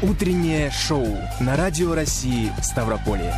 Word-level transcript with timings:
Утреннее 0.00 0.70
шоу 0.70 1.18
на 1.40 1.56
Радио 1.56 1.92
России 1.92 2.52
Ставрополье. 2.62 3.34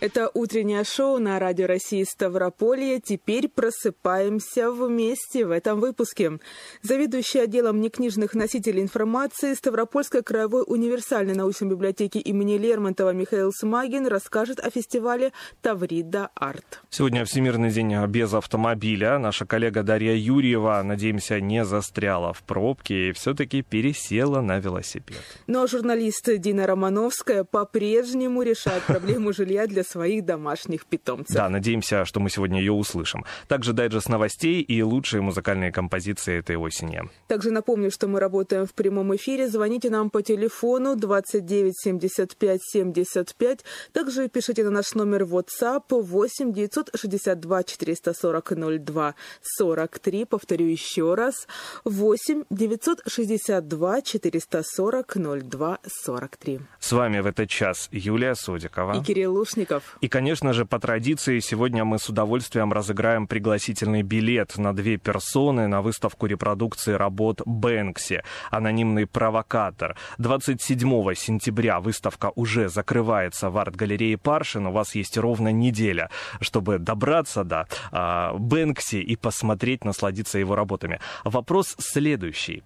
Это 0.00 0.30
утреннее 0.32 0.82
шоу 0.84 1.18
на 1.18 1.38
Радио 1.38 1.66
России 1.66 2.04
Ставрополье. 2.04 3.00
Теперь 3.00 3.48
просыпаемся 3.48 4.70
вместе 4.70 5.44
в 5.44 5.50
этом 5.50 5.78
выпуске. 5.78 6.38
Заведующий 6.80 7.40
отделом 7.40 7.82
некнижных 7.82 8.32
носителей 8.32 8.80
информации 8.80 9.52
Ставропольской 9.52 10.22
краевой 10.22 10.64
универсальной 10.66 11.34
научной 11.34 11.68
библиотеки 11.68 12.16
имени 12.16 12.56
Лермонтова 12.56 13.10
Михаил 13.10 13.52
Смагин 13.52 14.06
расскажет 14.06 14.58
о 14.58 14.70
фестивале 14.70 15.32
Таврида 15.60 16.30
Арт. 16.34 16.80
Сегодня 16.88 17.26
Всемирный 17.26 17.70
день 17.70 17.94
без 18.06 18.32
автомобиля. 18.32 19.18
Наша 19.18 19.44
коллега 19.44 19.82
Дарья 19.82 20.14
Юрьева, 20.14 20.80
надеемся, 20.82 21.42
не 21.42 21.62
застряла 21.62 22.32
в 22.32 22.42
пробке 22.42 23.10
и 23.10 23.12
все-таки 23.12 23.60
пересела 23.60 24.40
на 24.40 24.60
велосипед. 24.60 25.18
Но 25.46 25.66
журналист 25.66 26.26
Дина 26.38 26.66
Романовская 26.66 27.44
по-прежнему 27.44 28.40
решает 28.40 28.82
проблему 28.86 29.34
жилья 29.34 29.66
для 29.66 29.84
своих 29.90 30.24
домашних 30.24 30.86
питомцев. 30.86 31.34
Да, 31.34 31.48
надеемся, 31.48 32.04
что 32.04 32.20
мы 32.20 32.30
сегодня 32.30 32.60
ее 32.60 32.72
услышим. 32.72 33.24
Также 33.48 33.72
дайджест 33.72 34.08
новостей 34.08 34.60
и 34.60 34.82
лучшие 34.82 35.20
музыкальные 35.20 35.72
композиции 35.72 36.38
этой 36.38 36.56
осени. 36.56 37.02
Также 37.26 37.50
напомню, 37.50 37.90
что 37.90 38.08
мы 38.08 38.20
работаем 38.20 38.66
в 38.66 38.74
прямом 38.74 39.14
эфире. 39.16 39.48
Звоните 39.48 39.90
нам 39.90 40.10
по 40.10 40.22
телефону 40.22 40.96
29 40.96 41.74
75 41.76 42.60
75. 42.62 43.64
Также 43.92 44.28
пишите 44.28 44.64
на 44.64 44.70
наш 44.70 44.94
номер 44.94 45.22
WhatsApp 45.22 45.84
8 45.90 46.52
962 46.52 47.62
440 47.62 48.52
02 48.84 49.14
43. 49.42 50.24
Повторю 50.24 50.66
еще 50.66 51.14
раз. 51.14 51.46
8 51.84 52.44
962 52.50 54.02
440 54.02 55.16
02 55.16 55.78
43. 55.86 56.60
С 56.78 56.92
вами 56.92 57.20
в 57.20 57.26
этот 57.26 57.48
час 57.48 57.88
Юлия 57.92 58.34
Содикова. 58.34 58.98
И 58.98 59.02
Кирилл 59.02 59.34
Лушников. 59.34 59.79
И, 60.00 60.08
конечно 60.08 60.52
же, 60.52 60.64
по 60.64 60.78
традиции, 60.78 61.40
сегодня 61.40 61.84
мы 61.84 61.98
с 61.98 62.08
удовольствием 62.08 62.72
разыграем 62.72 63.26
пригласительный 63.26 64.02
билет 64.02 64.56
на 64.58 64.74
две 64.74 64.96
персоны 64.96 65.68
на 65.68 65.82
выставку 65.82 66.26
репродукции 66.26 66.92
работ 66.92 67.42
Бэнкси 67.44 68.22
«Анонимный 68.50 69.06
провокатор». 69.06 69.96
27 70.18 71.14
сентября 71.14 71.80
выставка 71.80 72.32
уже 72.34 72.68
закрывается 72.68 73.50
в 73.50 73.58
арт-галерее 73.58 74.18
Паршин. 74.18 74.66
У 74.66 74.72
вас 74.72 74.94
есть 74.94 75.16
ровно 75.16 75.48
неделя, 75.52 76.10
чтобы 76.40 76.78
добраться 76.78 77.44
до 77.44 77.66
э, 77.92 78.36
Бэнкси 78.38 78.96
и 78.96 79.16
посмотреть, 79.16 79.84
насладиться 79.84 80.38
его 80.38 80.54
работами. 80.54 81.00
Вопрос 81.24 81.74
следующий. 81.78 82.62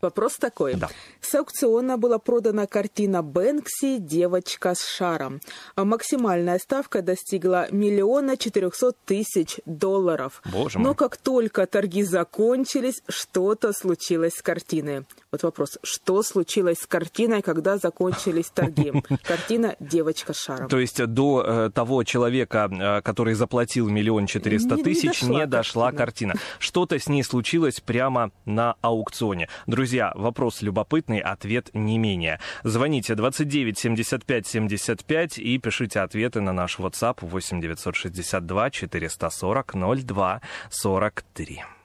Вопрос 0.00 0.36
такой. 0.36 0.74
Да. 0.74 0.88
С 1.20 1.34
аукциона 1.34 1.98
была 1.98 2.18
продана 2.18 2.66
картина 2.66 3.22
Бэнкси 3.22 3.98
«Девочка 3.98 4.74
с 4.74 4.84
шаром». 4.84 5.40
А 5.74 5.84
Максимальная 5.84 6.58
ставка 6.58 7.02
достигла 7.02 7.66
миллиона 7.72 8.36
четырехсот 8.36 8.96
тысяч 9.04 9.58
долларов. 9.66 10.40
Боже 10.52 10.78
мой. 10.78 10.88
Но 10.88 10.94
как 10.94 11.16
только 11.16 11.66
торги 11.66 12.04
закончились, 12.04 13.02
что-то 13.08 13.72
случилось 13.72 14.34
с 14.34 14.42
картиной. 14.42 15.04
Вот 15.30 15.42
вопрос, 15.42 15.78
что 15.82 16.22
случилось 16.22 16.78
с 16.78 16.86
картиной, 16.86 17.42
когда 17.42 17.76
закончились 17.76 18.46
торги? 18.46 18.90
Картина 19.24 19.76
«Девочка 19.78 20.32
шаром». 20.32 20.70
То 20.70 20.78
есть 20.78 21.04
до 21.04 21.44
э, 21.46 21.70
того 21.70 22.02
человека, 22.04 22.70
э, 22.72 23.02
который 23.02 23.34
заплатил 23.34 23.90
миллион 23.90 24.24
четыреста 24.24 24.78
тысяч, 24.78 25.20
не 25.22 25.46
дошла 25.46 25.92
картина. 25.92 26.32
картина. 26.32 26.34
Что-то 26.58 26.98
с 26.98 27.08
ней 27.10 27.22
случилось 27.22 27.80
прямо 27.80 28.30
на 28.46 28.76
аукционе. 28.80 29.50
Друзья, 29.66 30.12
вопрос 30.14 30.62
любопытный, 30.62 31.18
ответ 31.18 31.68
не 31.74 31.98
менее. 31.98 32.40
Звоните 32.64 33.14
29 33.14 33.78
75 33.78 34.46
75 34.46 35.38
и 35.38 35.58
пишите 35.58 36.00
ответы 36.00 36.40
на 36.40 36.54
наш 36.54 36.78
WhatsApp 36.78 37.18
8 37.20 37.60
962 37.60 38.70
440 38.70 39.74
02 39.74 40.40
43. 40.70 41.77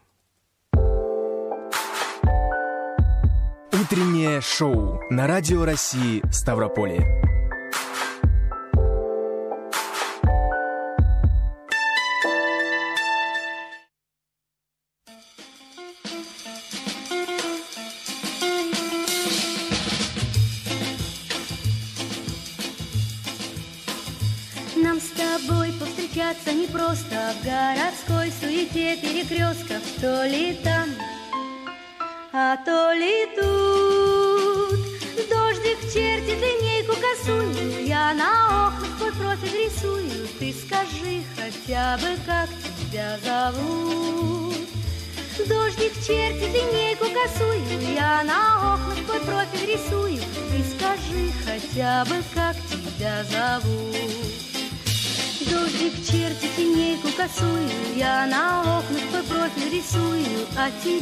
Утреннее 3.74 4.40
шоу 4.40 5.02
на 5.10 5.26
Радио 5.26 5.66
России 5.66 6.22
Ставрополье. 6.32 7.33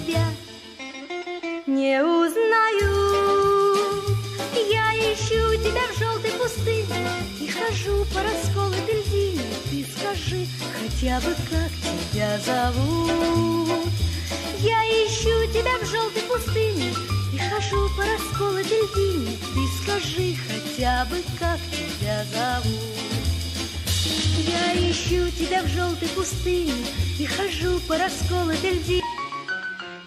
Тебя 0.02 0.26
не 1.68 2.02
узнаю. 2.04 2.92
Я 4.70 4.94
ищу 5.14 5.56
тебя 5.62 5.82
в 5.94 5.98
желтой 5.98 6.32
пустыне 6.32 6.86
и 7.40 7.48
хожу 7.48 8.06
по 8.14 8.22
расколотой 8.22 9.02
льдине. 9.02 9.42
Ты 9.70 9.86
скажи 9.96 10.48
хотя 10.74 11.20
бы, 11.22 11.36
как 11.50 11.72
тебя 12.12 12.40
зовут. 12.40 13.90
Я 14.60 14.82
ищу 14.86 15.52
тебя 15.52 15.78
в 15.82 15.86
желтой 15.86 16.24
пустыне 16.24 16.94
и 17.34 17.38
хожу 17.38 17.90
по 17.96 18.04
расколотой 18.04 18.64
льдине. 18.64 19.38
Ты 19.54 19.84
скажи 19.84 20.36
хотя 20.48 21.06
бы, 21.06 21.18
как 21.40 21.60
тебя 21.72 22.26
зовут. 22.34 23.02
Я 24.38 24.74
ищу 24.74 25.30
тебя 25.38 25.62
в 25.62 25.68
желтой 25.68 26.08
пустыне 26.10 26.74
И 27.20 27.26
хожу 27.26 27.80
по 27.88 27.98
расколотой 27.98 28.72
льди 28.72 29.02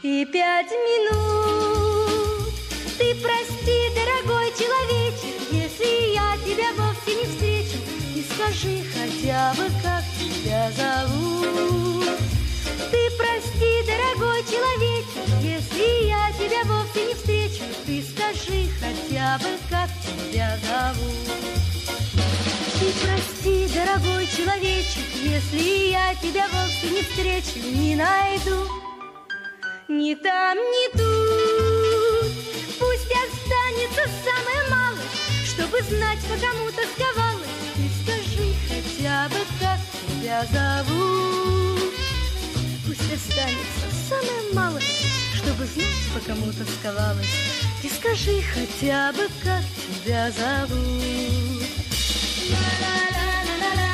И 0.04 0.26
пять 0.26 0.70
минут. 0.70 2.52
Ты 2.98 3.14
прости, 3.22 3.88
дорогой 3.94 4.52
человечек 4.52 5.50
Если 5.50 6.12
я 6.12 6.36
тебя 6.44 6.74
вовсе 6.76 7.14
не 7.14 7.24
встречу. 7.24 7.78
И 8.14 8.22
скажи 8.34 8.84
хотя 8.92 9.54
бы, 9.54 9.64
как 9.82 10.04
тебя 10.20 10.70
зовут. 10.72 12.18
Ты 12.90 13.10
прости, 13.16 13.82
дорогой 13.86 14.42
человечек 14.42 15.26
Если 15.40 16.08
я 16.08 16.30
тебя 16.32 16.64
вовсе 16.66 17.06
не 17.06 17.14
встречу. 17.14 17.64
Ты 17.86 18.02
скажи 18.02 18.68
хотя 18.78 19.38
бы, 19.38 19.56
как 19.70 19.88
тебя 20.04 20.58
зовут. 20.68 21.32
Ты 22.78 22.92
прости, 23.02 23.68
дорогой 23.72 24.26
человечек, 24.26 25.08
если 25.22 25.92
я 25.92 26.14
тебя 26.16 26.46
вовсе 26.52 26.90
не 26.90 27.00
встречу, 27.00 27.66
не 27.74 27.96
найду. 27.96 28.83
Ни 29.94 30.14
там, 30.16 30.58
ни 30.58 30.88
тут, 30.90 32.32
пусть 32.80 33.12
останется 33.24 34.02
самое 34.24 34.62
малое, 34.68 35.08
чтобы 35.46 35.80
знать, 35.82 36.18
по 36.22 36.36
кому 36.36 36.66
тосковалась. 36.72 37.46
Ты 37.76 37.88
скажи 38.02 38.54
хотя 38.68 39.28
бы, 39.28 39.38
как 39.60 39.78
тебя 40.08 40.44
зовут. 40.52 41.94
Пусть 42.84 43.12
останется 43.12 43.86
самое 44.08 44.52
малое, 44.52 44.82
чтобы 45.36 45.64
знать, 45.64 46.04
по 46.12 46.20
кому 46.26 46.52
тосковалась. 46.52 47.34
Ты 47.80 47.88
скажи 47.88 48.42
хотя 48.52 49.12
бы, 49.12 49.28
как 49.44 49.62
тебя 50.02 50.32
зовут. 50.32 51.04
Пусть 52.34 52.50
останется 52.50 52.82
самая 52.82 53.22
малость, 53.46 53.84
чтобы 53.84 53.93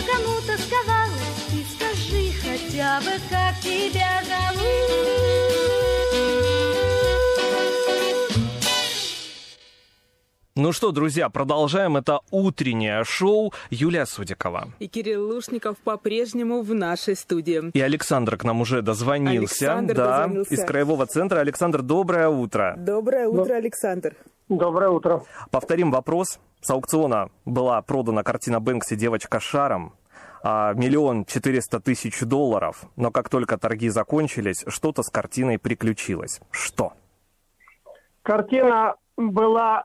по 0.00 0.06
кому 0.06 0.36
тосковалась, 0.46 1.46
Ты 1.50 1.64
скажи 1.74 2.30
хотя 2.42 3.00
бы, 3.00 3.18
как 3.28 3.60
тебя 3.60 4.22
зовут. 4.24 4.70
Ну 10.56 10.72
что, 10.72 10.92
друзья, 10.92 11.30
продолжаем. 11.30 11.96
Это 11.96 12.20
утреннее 12.30 13.02
шоу 13.04 13.52
Юлия 13.70 14.04
Судикова. 14.04 14.68
И 14.78 14.88
Кирилл 14.88 15.26
Лушников 15.26 15.78
по-прежнему 15.78 16.62
в 16.62 16.74
нашей 16.74 17.16
студии. 17.16 17.70
И 17.72 17.80
Александр 17.80 18.36
к 18.36 18.44
нам 18.44 18.60
уже 18.60 18.82
дозвонился. 18.82 19.38
Александр 19.38 19.94
да, 19.94 20.18
дозвонился. 20.18 20.54
из 20.54 20.64
Краевого 20.64 21.06
центра. 21.06 21.40
Александр, 21.40 21.82
доброе 21.82 22.28
утро. 22.28 22.74
Доброе 22.76 23.28
утро, 23.28 23.54
Александр. 23.54 24.16
Доброе 24.48 24.90
утро. 24.90 25.22
Повторим 25.50 25.90
вопрос. 25.90 26.38
С 26.60 26.70
аукциона 26.70 27.30
была 27.44 27.80
продана 27.82 28.22
картина 28.22 28.60
Бэнкси 28.60 28.94
«Девочка 28.96 29.40
с 29.40 29.42
шаром». 29.42 29.94
а, 30.42 30.74
Миллион 30.74 31.24
четыреста 31.24 31.80
тысяч 31.80 32.20
долларов. 32.20 32.84
Но 32.96 33.10
как 33.10 33.28
только 33.28 33.58
торги 33.58 33.88
закончились, 33.88 34.64
что-то 34.68 35.02
с 35.02 35.10
картиной 35.10 35.58
приключилось. 35.58 36.40
Что? 36.50 36.92
Картина 38.22 38.94
была 39.16 39.84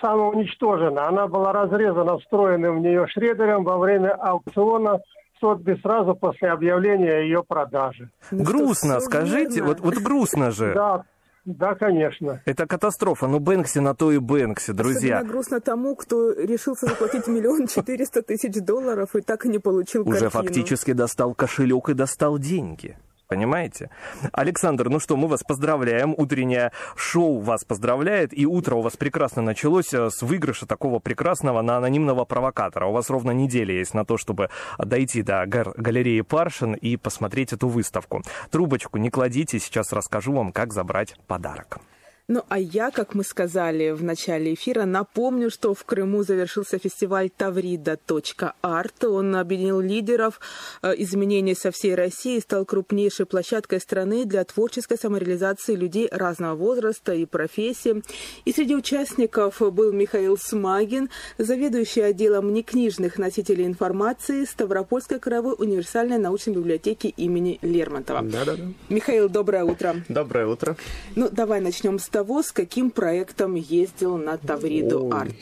самоуничтожена. 0.00 1.08
Она 1.08 1.26
была 1.26 1.52
разрезана 1.52 2.18
встроенным 2.18 2.78
в 2.78 2.80
нее 2.80 3.06
шредером 3.08 3.64
во 3.64 3.78
время 3.78 4.12
аукциона 4.12 5.00
Сотби 5.40 5.74
сразу 5.82 6.14
после 6.14 6.50
объявления 6.50 7.22
ее 7.22 7.42
продажи. 7.42 8.08
Ну 8.30 8.44
грустно, 8.44 9.00
скажите. 9.00 9.56
верно. 9.56 9.68
Вот, 9.68 9.80
вот 9.80 9.94
грустно 9.96 10.50
же. 10.52 10.72
Да, 10.74 11.04
да, 11.44 11.74
конечно. 11.74 12.40
Это 12.46 12.66
катастрофа. 12.66 13.26
Ну, 13.26 13.38
Бэнкси 13.38 13.78
на 13.78 13.94
то 13.94 14.10
и 14.12 14.18
Бэнкси, 14.18 14.72
друзья. 14.72 15.16
Особенно 15.16 15.32
грустно 15.32 15.60
тому, 15.60 15.94
кто 15.96 16.32
решился 16.32 16.86
заплатить 16.86 17.26
миллион 17.26 17.66
четыреста 17.66 18.22
тысяч 18.22 18.54
долларов 18.62 19.14
и 19.14 19.20
так 19.20 19.44
и 19.44 19.48
не 19.48 19.58
получил 19.58 20.02
Уже 20.08 20.30
картину. 20.30 20.30
фактически 20.30 20.92
достал 20.92 21.34
кошелек 21.34 21.90
и 21.90 21.94
достал 21.94 22.38
деньги. 22.38 22.96
Понимаете? 23.28 23.90
Александр, 24.32 24.88
ну 24.88 25.00
что, 25.00 25.16
мы 25.16 25.28
вас 25.28 25.42
поздравляем. 25.42 26.14
Утреннее 26.16 26.72
шоу 26.96 27.40
вас 27.40 27.64
поздравляет. 27.64 28.36
И 28.36 28.46
утро 28.46 28.76
у 28.76 28.82
вас 28.82 28.96
прекрасно 28.96 29.42
началось 29.42 29.92
э, 29.94 30.10
с 30.10 30.22
выигрыша 30.22 30.66
такого 30.66 30.98
прекрасного 30.98 31.62
на 31.62 31.78
анонимного 31.78 32.24
провокатора. 32.24 32.86
У 32.86 32.92
вас 32.92 33.10
ровно 33.10 33.30
неделя 33.30 33.74
есть 33.74 33.94
на 33.94 34.04
то, 34.04 34.18
чтобы 34.18 34.50
дойти 34.78 35.22
до 35.22 35.44
галереи 35.46 36.20
Паршин 36.20 36.74
и 36.74 36.96
посмотреть 36.96 37.52
эту 37.52 37.68
выставку. 37.68 38.22
Трубочку 38.50 38.98
не 38.98 39.10
кладите, 39.10 39.58
сейчас 39.58 39.92
расскажу 39.92 40.32
вам, 40.32 40.52
как 40.52 40.72
забрать 40.72 41.16
подарок. 41.26 41.78
Ну, 42.26 42.42
а 42.48 42.58
я, 42.58 42.90
как 42.90 43.14
мы 43.14 43.22
сказали 43.22 43.90
в 43.90 44.02
начале 44.02 44.54
эфира, 44.54 44.86
напомню, 44.86 45.50
что 45.50 45.74
в 45.74 45.84
Крыму 45.84 46.22
завершился 46.22 46.78
фестиваль 46.78 47.28
Таврида.арт. 47.28 49.04
Он 49.04 49.36
объединил 49.36 49.80
лидеров 49.80 50.40
э, 50.80 50.94
изменений 50.96 51.54
со 51.54 51.70
всей 51.70 51.94
России 51.94 52.38
и 52.38 52.40
стал 52.40 52.64
крупнейшей 52.64 53.26
площадкой 53.26 53.78
страны 53.78 54.24
для 54.24 54.42
творческой 54.44 54.96
самореализации 54.96 55.74
людей 55.74 56.08
разного 56.10 56.54
возраста 56.54 57.12
и 57.12 57.26
профессии. 57.26 58.02
И 58.46 58.52
среди 58.54 58.74
участников 58.74 59.60
был 59.60 59.92
Михаил 59.92 60.38
Смагин, 60.38 61.10
заведующий 61.36 62.00
отделом 62.00 62.54
некнижных 62.54 63.18
носителей 63.18 63.66
информации 63.66 64.46
Ставропольской 64.46 65.20
краевой 65.20 65.56
универсальной 65.58 66.16
научной 66.16 66.54
библиотеки 66.54 67.08
имени 67.08 67.58
Лермонтова. 67.60 68.22
Да-да-да. 68.22 68.64
Михаил, 68.88 69.28
доброе 69.28 69.64
утро. 69.64 69.96
Доброе 70.08 70.46
утро. 70.46 70.74
Ну, 71.16 71.28
давай 71.30 71.60
начнем 71.60 71.98
с 71.98 72.13
того, 72.14 72.44
с 72.44 72.52
каким 72.52 72.92
проектом 72.92 73.56
ездил 73.56 74.16
на 74.16 74.38
Тавриду 74.38 75.06
Ой. 75.06 75.20
Арт. 75.20 75.34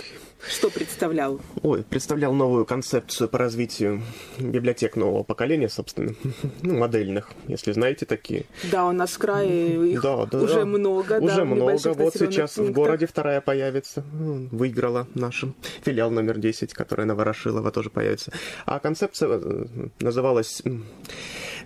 Что 0.48 0.70
представлял? 0.70 1.38
Ой, 1.62 1.84
представлял 1.84 2.32
новую 2.32 2.64
концепцию 2.64 3.28
по 3.28 3.36
развитию 3.36 4.00
библиотек 4.38 4.96
нового 4.96 5.22
поколения, 5.22 5.68
собственно, 5.68 6.14
ну, 6.62 6.78
модельных, 6.78 7.30
если 7.46 7.72
знаете 7.72 8.06
такие. 8.06 8.46
Да, 8.70 8.86
у 8.86 8.92
нас 8.92 9.10
в 9.10 9.18
крае 9.18 9.92
их 9.92 10.00
да, 10.00 10.24
да, 10.24 10.38
уже 10.38 10.60
да. 10.60 10.64
много. 10.64 11.20
да, 11.20 11.26
Уже 11.26 11.42
в 11.42 11.44
много. 11.44 11.78
Вот 11.94 12.14
сейчас 12.14 12.52
в 12.52 12.56
пунктах. 12.56 12.74
городе 12.74 13.06
вторая 13.06 13.42
появится. 13.42 14.02
Выиграла 14.10 15.06
наша 15.14 15.52
филиал 15.84 16.10
номер 16.10 16.38
10, 16.38 16.72
которая 16.72 17.06
на 17.06 17.14
Ворошилова 17.14 17.70
тоже 17.70 17.90
появится. 17.90 18.32
А 18.64 18.78
концепция 18.78 19.28
э, 19.30 19.66
называлась 20.00 20.62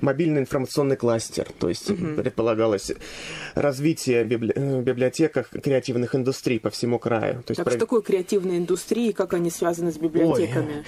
мобильный 0.00 0.40
информационный 0.40 0.96
кластер. 0.96 1.48
То 1.58 1.68
есть 1.68 1.86
предполагалось 2.16 2.92
развитие 3.54 4.24
библи- 4.24 4.52
э, 4.54 4.82
библиотеках 4.82 5.48
креативных 5.50 6.14
индустрий 6.14 6.58
по 6.60 6.70
всему 6.70 6.98
краю. 6.98 7.42
То 7.42 7.50
есть 7.52 7.56
Так 7.56 7.64
про- 7.64 7.70
что 7.72 7.80
такое 7.80 8.00
креативная 8.02 8.58
индустрия 8.58 9.10
и 9.10 9.12
как 9.12 9.34
они 9.34 9.50
связаны 9.50 9.92
с 9.92 9.96
библиотеками? 9.98 10.84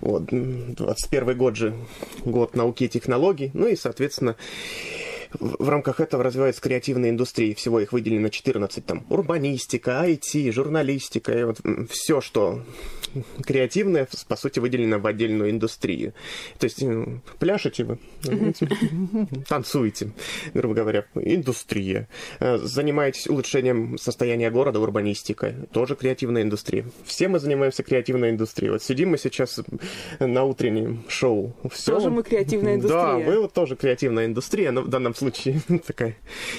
Вот, 0.00 0.32
м, 0.32 0.74
21 0.74 1.34
год 1.34 1.56
же 1.56 1.74
год 2.24 2.54
науки 2.56 2.84
и 2.84 2.88
технологий. 2.88 3.50
Ну 3.54 3.66
и, 3.66 3.76
соответственно, 3.76 4.36
в 5.38 5.68
рамках 5.68 6.00
этого 6.00 6.22
развивается 6.22 6.60
креативная 6.62 7.10
индустрия. 7.10 7.54
Всего 7.54 7.80
их 7.80 7.92
выделено 7.92 8.28
14. 8.28 8.86
Там 8.86 9.04
урбанистика, 9.10 10.02
IT, 10.06 10.50
журналистика. 10.52 11.32
И 11.32 11.44
вот 11.44 11.58
все, 11.90 12.20
что 12.20 12.62
креативное, 13.44 14.08
по 14.28 14.36
сути, 14.36 14.58
выделено 14.58 14.98
в 14.98 15.06
отдельную 15.06 15.50
индустрию. 15.50 16.12
То 16.58 16.64
есть 16.64 16.82
м, 16.82 17.22
пляшете 17.38 17.84
вы, 17.84 17.98
танцуете, 19.48 20.10
грубо 20.54 20.74
говоря, 20.74 21.04
индустрия. 21.14 22.08
Э, 22.40 22.58
Занимаетесь 22.58 23.26
улучшением 23.28 23.98
состояния 23.98 24.50
города, 24.50 24.80
урбанистикой. 24.80 25.54
Тоже 25.72 25.94
креативная 25.96 26.42
индустрия. 26.42 26.84
Все 27.04 27.28
мы 27.28 27.38
занимаемся 27.38 27.82
креативной 27.82 28.30
индустрией. 28.30 28.72
Вот 28.72 28.82
сидим 28.82 29.10
мы 29.10 29.18
сейчас 29.18 29.60
на 30.18 30.44
утреннем 30.44 31.04
шоу. 31.08 31.54
Всё. 31.70 31.94
Тоже 31.94 32.10
мы 32.10 32.22
креативная 32.22 32.74
индустрия. 32.76 33.02
Да, 33.02 33.18
мы 33.18 33.40
вот 33.40 33.52
тоже 33.52 33.76
креативная 33.76 34.26
индустрия, 34.26 34.72
но 34.72 34.82
в 34.82 34.88
данном 34.88 35.14
случае 35.14 35.60
такая 35.86 36.16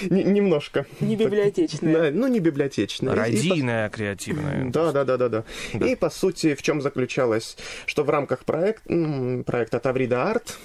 не- 0.10 0.24
немножко. 0.24 0.86
Не 1.00 1.16
библиотечная. 1.16 1.94
Да, 1.94 2.12
ну, 2.12 2.28
не 2.28 2.40
библиотечная. 2.40 3.14
И 3.14 3.16
Радийная, 3.18 3.90
креативная. 3.90 4.70
да, 4.72 4.92
да, 4.92 5.04
да, 5.04 5.18
да, 5.18 5.30
да. 5.30 5.44
И 5.86 5.96
по 5.96 6.10
сути, 6.10 6.47
в 6.56 6.62
чем 6.62 6.82
заключалось, 6.82 7.58
что 7.86 8.04
в 8.04 8.10
рамках 8.10 8.46
проект, 8.46 8.84
проекта 9.46 9.80
Таврида 9.80 10.30
Арт, 10.32 10.58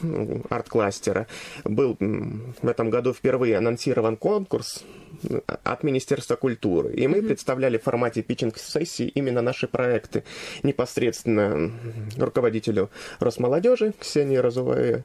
арт-кластера, 0.51 1.27
был 1.65 1.97
в 1.99 2.69
этом 2.69 2.91
году 2.91 3.13
впервые 3.13 3.57
анонсирован 3.57 4.17
конкурс 4.17 4.85
м, 5.29 5.43
от 5.47 5.83
Министерства 5.83 6.37
культуры. 6.37 6.93
И 6.95 7.07
мы 7.07 7.23
представляли 7.23 7.79
в 7.79 7.83
формате 7.83 8.23
питчинг-сессии 8.23 9.09
именно 9.09 9.43
наши 9.43 9.67
проекты 9.67 10.25
непосредственно 10.63 11.73
руководителю 12.19 12.91
Росмолодежи 13.21 13.95
Ксении 13.99 14.37
Разуваевой 14.37 15.05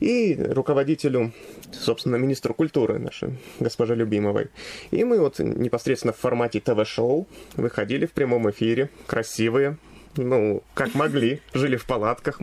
и 0.00 0.38
руководителю, 0.50 1.32
собственно, 1.72 2.16
министру 2.16 2.54
культуры 2.54 2.98
нашей, 2.98 3.38
госпоже 3.60 3.94
Любимовой. 3.94 4.48
И 4.90 5.04
мы 5.04 5.18
вот 5.18 5.38
непосредственно 5.38 6.12
в 6.12 6.18
формате 6.18 6.60
ТВ-шоу 6.60 7.26
выходили 7.56 8.06
в 8.06 8.12
прямом 8.12 8.50
эфире, 8.50 8.90
красивые, 9.06 9.78
ну, 10.16 10.62
как 10.74 10.94
могли, 10.94 11.40
жили 11.54 11.76
в 11.76 11.86
палатках, 11.86 12.40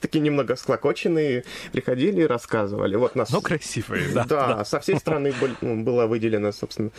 такие 0.00 0.20
немного 0.20 0.56
склокоченные, 0.56 1.44
приходили 1.72 2.22
и 2.22 2.26
рассказывали. 2.26 2.96
Вот 2.96 3.14
нас... 3.14 3.30
Но 3.30 3.40
красивые, 3.40 4.08
да. 4.14 4.24
Да, 4.24 4.64
со 4.64 4.80
всей 4.80 4.96
страны 4.98 5.34
ну, 5.60 5.82
было 5.82 6.06
выделено, 6.06 6.52
собственно, 6.52 6.90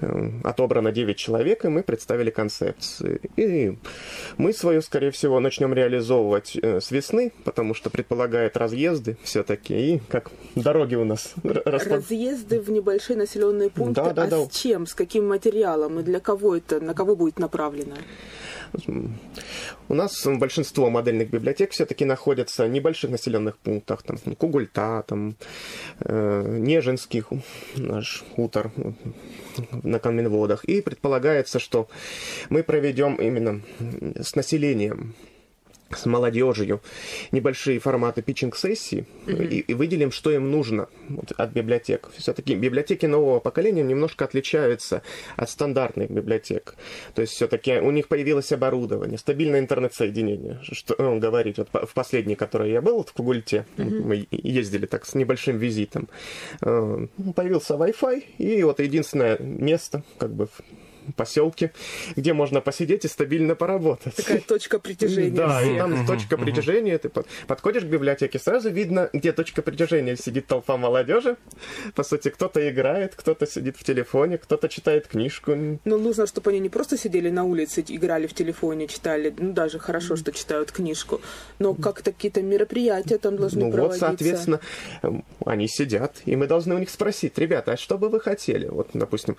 э, 0.00 0.30
отобрано 0.44 0.92
9 0.92 1.16
человек, 1.16 1.64
и 1.64 1.68
мы 1.68 1.82
представили 1.82 2.30
концепции. 2.30 3.20
И 3.36 3.76
мы 4.36 4.52
свою, 4.52 4.82
скорее 4.82 5.10
всего, 5.10 5.40
начнем 5.40 5.74
реализовывать 5.74 6.56
э, 6.60 6.80
с 6.80 6.90
весны, 6.90 7.32
потому 7.44 7.74
что 7.74 7.90
предполагает 7.90 8.56
разъезды 8.56 9.16
все-таки, 9.22 9.94
и 9.94 10.00
как 10.08 10.30
дороги 10.54 10.94
у 10.94 11.04
нас 11.04 11.34
Разъезды 11.44 12.60
в 12.60 12.70
небольшие 12.70 13.16
населенные 13.16 13.70
пункты. 13.70 14.02
Да, 14.02 14.12
да, 14.12 14.24
а 14.24 14.26
да. 14.26 14.44
с 14.44 14.50
чем, 14.50 14.86
с 14.86 14.94
каким 14.94 15.28
материалом 15.28 16.00
и 16.00 16.02
для 16.02 16.20
кого 16.20 16.56
это, 16.56 16.80
на 16.80 16.94
кого 16.94 17.16
будет 17.16 17.38
направлено? 17.38 17.96
У 19.88 19.94
нас 19.94 20.26
большинство 20.26 20.90
модельных 20.90 21.30
библиотек 21.30 21.72
все-таки 21.72 22.04
находятся 22.04 22.64
в 22.64 22.70
небольших 22.70 23.10
населенных 23.10 23.58
пунктах, 23.58 24.02
там 24.02 24.16
Кугульта, 24.36 25.04
там 25.06 25.36
э, 26.00 26.58
Нежинский, 26.58 27.24
наш 27.76 28.24
хутор 28.34 28.72
на 29.82 29.98
Каменводах. 29.98 30.64
И 30.64 30.80
предполагается, 30.80 31.58
что 31.58 31.88
мы 32.48 32.62
проведем 32.62 33.16
именно 33.16 33.60
с 34.20 34.34
населением 34.34 35.14
с 35.96 36.06
молодежью 36.06 36.80
небольшие 37.30 37.78
форматы 37.78 38.22
питчинг-сессий 38.22 39.06
и, 39.26 39.60
и 39.60 39.74
выделим, 39.74 40.10
что 40.10 40.30
им 40.30 40.50
нужно 40.50 40.88
вот, 41.08 41.32
от 41.36 41.50
библиотек. 41.50 42.08
Все-таки 42.16 42.54
библиотеки 42.54 43.06
нового 43.06 43.40
поколения 43.40 43.82
немножко 43.82 44.24
отличаются 44.24 45.02
от 45.36 45.50
стандартных 45.50 46.10
библиотек. 46.10 46.74
То 47.14 47.22
есть 47.22 47.34
все-таки 47.34 47.78
у 47.78 47.90
них 47.90 48.08
появилось 48.08 48.52
оборудование, 48.52 49.18
стабильное 49.18 49.60
интернет-соединение. 49.60 50.60
Что 50.62 50.94
он 50.94 51.20
говорит, 51.20 51.58
вот 51.58 51.68
в 51.72 51.94
последний, 51.94 52.34
который 52.34 52.72
я 52.72 52.80
был 52.80 53.04
в 53.04 53.12
Кугульте, 53.12 53.66
мы 53.76 54.26
ездили 54.30 54.86
так 54.86 55.06
с 55.06 55.14
небольшим 55.14 55.58
визитом, 55.58 56.08
э, 56.62 57.06
появился 57.34 57.74
Wi-Fi, 57.74 58.24
и 58.38 58.62
вот 58.62 58.80
единственное 58.80 59.38
место, 59.38 60.02
как 60.18 60.32
бы 60.32 60.48
поселке, 61.16 61.72
где 62.16 62.32
можно 62.32 62.60
посидеть 62.60 63.04
и 63.04 63.08
стабильно 63.08 63.54
поработать. 63.54 64.14
Такая 64.16 64.40
точка 64.40 64.78
притяжения. 64.78 65.30
Да, 65.36 65.62
и 65.62 65.78
там 65.78 66.06
точка 66.06 66.36
притяжения. 66.36 66.98
Ты 66.98 67.08
под- 67.08 67.26
подходишь 67.46 67.82
к 67.82 67.86
библиотеке, 67.86 68.38
сразу 68.38 68.70
видно, 68.70 69.10
где 69.12 69.32
точка 69.32 69.62
притяжения. 69.62 70.16
Сидит 70.16 70.46
толпа 70.46 70.76
молодежи. 70.76 71.36
По 71.94 72.02
сути, 72.02 72.28
кто-то 72.28 72.68
играет, 72.70 73.14
кто-то 73.14 73.46
сидит 73.46 73.76
в 73.76 73.84
телефоне, 73.84 74.38
кто-то 74.38 74.68
читает 74.68 75.06
книжку. 75.06 75.56
Но 75.84 75.98
нужно, 75.98 76.26
чтобы 76.26 76.50
они 76.50 76.60
не 76.60 76.68
просто 76.68 76.96
сидели 76.98 77.30
на 77.30 77.44
улице, 77.44 77.84
играли 77.88 78.26
в 78.26 78.34
телефоне, 78.34 78.86
читали, 78.88 79.34
ну 79.36 79.52
даже 79.52 79.78
хорошо, 79.78 80.16
что 80.16 80.32
читают 80.32 80.72
книжку, 80.72 81.20
но 81.58 81.74
как-то 81.74 82.12
какие-то 82.12 82.42
мероприятия 82.42 83.18
там 83.18 83.36
должны 83.36 83.60
Ну 83.60 83.66
вот, 83.66 83.74
проводиться. 83.74 84.06
соответственно, 84.06 84.60
эм, 85.02 85.24
они 85.44 85.68
сидят, 85.68 86.16
и 86.24 86.36
мы 86.36 86.46
должны 86.46 86.74
у 86.74 86.78
них 86.78 86.90
спросить, 86.90 87.38
ребята, 87.38 87.72
а 87.72 87.76
что 87.76 87.98
бы 87.98 88.08
вы 88.08 88.20
хотели? 88.20 88.66
Вот, 88.68 88.88
допустим, 88.94 89.36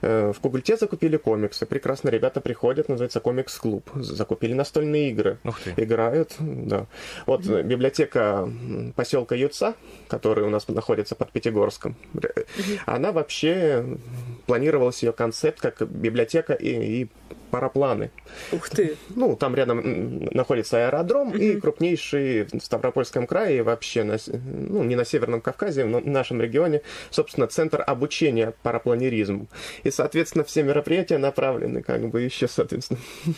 э, 0.00 0.32
в 0.32 0.40
Кугульте 0.40 0.76
закупили 0.76 1.01
комиксы, 1.16 1.66
прекрасно, 1.66 2.08
ребята 2.08 2.40
приходят, 2.40 2.88
называется 2.88 3.20
комикс-клуб, 3.20 3.90
закупили 3.94 4.52
настольные 4.54 5.10
игры, 5.10 5.38
Ух 5.44 5.60
ты. 5.60 5.74
играют, 5.76 6.34
да. 6.38 6.86
Вот 7.26 7.46
э, 7.46 7.62
библиотека 7.62 8.48
поселка 8.96 9.34
Юца, 9.34 9.74
который 10.08 10.44
у 10.44 10.50
нас 10.50 10.68
находится 10.68 11.14
под 11.14 11.30
Пятигорском, 11.32 11.96
э, 12.22 12.44
она 12.86 13.12
вообще 13.12 13.98
планировалась 14.46 15.02
ее 15.02 15.12
концепт 15.12 15.60
как 15.60 15.88
библиотека 15.88 16.52
и, 16.52 17.02
и 17.02 17.08
парапланы. 17.52 18.10
Ух 18.50 18.70
ты. 18.70 18.96
Ну, 19.10 19.36
там 19.36 19.54
рядом 19.54 20.24
находится 20.32 20.86
аэродром 20.86 21.32
и 21.32 21.60
крупнейший 21.60 22.44
в 22.44 22.60
Ставропольском 22.60 23.26
крае 23.26 23.58
и 23.58 23.60
вообще, 23.60 24.04
на, 24.04 24.16
ну, 24.26 24.82
не 24.84 24.96
на 24.96 25.04
Северном 25.04 25.42
Кавказе, 25.42 25.84
но 25.84 26.00
в 26.00 26.06
нашем 26.06 26.40
регионе, 26.40 26.80
собственно, 27.10 27.46
центр 27.46 27.84
обучения 27.86 28.54
парапланеризму. 28.62 29.48
И, 29.84 29.90
соответственно, 29.90 30.44
все 30.44 30.62
мероприятия 30.62 31.18
направлены 31.18 31.82
как 31.82 32.08
бы 32.08 32.22
еще, 32.22 32.48
соответственно. 32.48 33.00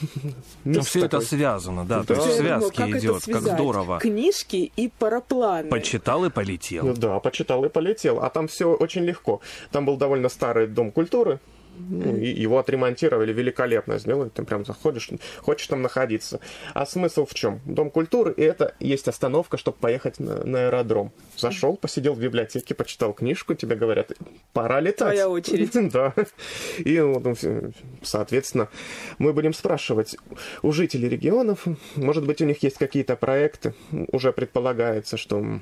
Ну, 0.64 0.80
все 0.82 1.04
это 1.04 1.20
связано, 1.20 1.84
да, 1.84 1.98
Да. 1.98 2.14
то 2.14 2.14
есть 2.14 2.74
как 2.74 2.88
это 2.88 2.98
идет, 2.98 3.24
как 3.24 3.42
здорово. 3.42 3.98
Книжки 3.98 4.72
и 4.76 4.90
парапланы. 4.98 5.68
Почитал 5.68 6.24
и 6.24 6.30
полетел. 6.30 6.86
Ну 6.86 6.94
да, 6.94 7.18
почитал 7.18 7.64
и 7.64 7.68
полетел. 7.68 8.20
А 8.20 8.30
там 8.30 8.46
все 8.46 8.72
очень 8.72 9.04
легко. 9.04 9.40
Там 9.72 9.84
был 9.86 9.96
довольно 9.96 10.28
старый 10.28 10.68
дом 10.68 10.92
культуры. 10.92 11.40
Ну, 11.76 12.16
его 12.16 12.58
отремонтировали 12.58 13.32
великолепно, 13.32 13.98
сделали. 13.98 14.28
Ты 14.28 14.44
прям 14.44 14.64
заходишь, 14.64 15.10
хочешь 15.38 15.66
там 15.66 15.82
находиться. 15.82 16.40
А 16.72 16.86
смысл 16.86 17.26
в 17.26 17.34
чем? 17.34 17.60
Дом 17.64 17.90
культуры, 17.90 18.32
и 18.36 18.42
это 18.42 18.74
есть 18.80 19.08
остановка, 19.08 19.56
чтобы 19.56 19.76
поехать 19.78 20.18
на, 20.18 20.44
на 20.44 20.66
аэродром. 20.66 21.12
Зашел, 21.36 21.76
посидел 21.76 22.14
в 22.14 22.20
библиотеке, 22.20 22.74
почитал 22.74 23.12
книжку, 23.12 23.54
тебе 23.54 23.76
говорят, 23.76 24.12
пора 24.52 24.80
летать. 24.80 25.14
Твоя 25.14 25.28
очередь. 25.28 25.72
Да. 25.94 26.14
И, 26.78 26.98
ну, 26.98 27.34
соответственно, 28.02 28.68
мы 29.18 29.32
будем 29.32 29.52
спрашивать 29.52 30.16
у 30.62 30.72
жителей 30.72 31.08
регионов, 31.08 31.66
может 31.94 32.26
быть, 32.26 32.40
у 32.40 32.44
них 32.44 32.62
есть 32.62 32.78
какие-то 32.78 33.16
проекты, 33.16 33.74
уже 34.12 34.32
предполагается, 34.32 35.16
что 35.16 35.60